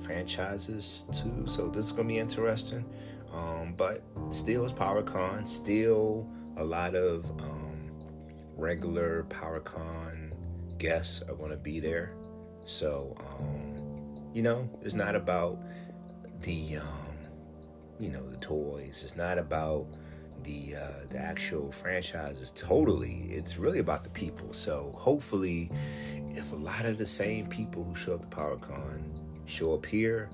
franchises 0.00 1.04
too. 1.12 1.44
So 1.46 1.68
this 1.68 1.86
is 1.86 1.92
to 2.08 2.14
be 2.14 2.18
interesting. 2.18 2.84
Um, 3.32 3.74
but 3.76 4.02
still, 4.30 4.64
it's 4.64 4.72
PowerCon. 4.72 5.46
Still, 5.46 6.28
a 6.56 6.64
lot 6.64 6.94
of 6.94 7.30
um, 7.40 7.90
regular 8.56 9.24
PowerCon 9.28 10.32
guests 10.78 11.22
are 11.22 11.34
to 11.50 11.56
be 11.56 11.80
there. 11.80 12.12
So, 12.64 13.16
um, 13.38 14.30
you 14.34 14.42
know, 14.42 14.68
it's 14.82 14.94
not 14.94 15.14
about 15.14 15.62
the, 16.42 16.76
um, 16.76 17.16
you 17.98 18.10
know, 18.10 18.28
the 18.28 18.36
toys. 18.38 19.02
It's 19.04 19.16
not 19.16 19.38
about 19.38 19.86
the 20.42 20.76
uh, 20.76 21.06
the 21.10 21.18
actual 21.18 21.70
franchises. 21.70 22.50
Totally, 22.50 23.26
it's 23.30 23.58
really 23.58 23.78
about 23.78 24.04
the 24.04 24.10
people. 24.10 24.52
So, 24.52 24.92
hopefully, 24.96 25.70
if 26.30 26.52
a 26.52 26.56
lot 26.56 26.84
of 26.84 26.98
the 26.98 27.06
same 27.06 27.46
people 27.46 27.84
who 27.84 27.94
show 27.94 28.14
up 28.14 28.22
to 28.22 28.36
PowerCon 28.36 29.19
show 29.50 29.74
up 29.74 29.84
here, 29.84 30.30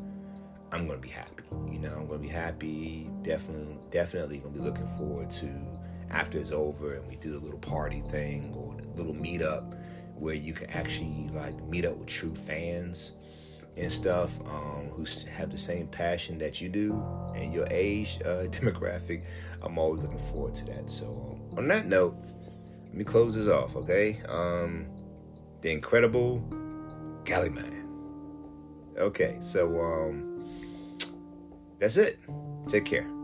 I'm 0.72 0.86
gonna 0.86 0.98
be 0.98 1.08
happy. 1.08 1.44
You 1.70 1.78
know, 1.78 1.94
I'm 1.96 2.06
gonna 2.06 2.18
be 2.18 2.28
happy. 2.28 3.10
Definitely, 3.22 3.78
definitely 3.90 4.38
gonna 4.38 4.54
be 4.54 4.60
looking 4.60 4.86
forward 4.96 5.30
to 5.32 5.48
after 6.10 6.38
it's 6.38 6.52
over 6.52 6.94
and 6.94 7.06
we 7.08 7.16
do 7.16 7.32
the 7.32 7.38
little 7.38 7.58
party 7.58 8.00
thing 8.08 8.54
or 8.56 8.76
little 8.96 9.14
meetup 9.14 9.76
where 10.14 10.34
you 10.34 10.52
can 10.52 10.70
actually 10.70 11.28
like 11.34 11.60
meet 11.64 11.84
up 11.84 11.96
with 11.96 12.06
true 12.06 12.34
fans 12.34 13.12
and 13.76 13.92
stuff 13.92 14.40
um, 14.46 14.88
who 14.92 15.04
have 15.30 15.50
the 15.50 15.58
same 15.58 15.86
passion 15.86 16.38
that 16.38 16.60
you 16.60 16.68
do 16.68 17.02
and 17.34 17.52
your 17.52 17.66
age 17.70 18.20
uh, 18.24 18.44
demographic. 18.48 19.24
I'm 19.62 19.78
always 19.78 20.02
looking 20.02 20.18
forward 20.18 20.54
to 20.56 20.64
that. 20.66 20.88
So 20.88 21.38
on 21.56 21.68
that 21.68 21.86
note, 21.86 22.16
let 22.86 22.94
me 22.94 23.04
close 23.04 23.34
this 23.34 23.48
off, 23.48 23.76
okay? 23.76 24.20
Um, 24.28 24.86
the 25.60 25.70
incredible 25.70 26.42
Kaliman. 27.24 27.75
Okay, 28.98 29.36
so 29.40 29.80
um, 29.80 30.44
that's 31.78 31.96
it. 31.96 32.18
Take 32.66 32.84
care. 32.84 33.15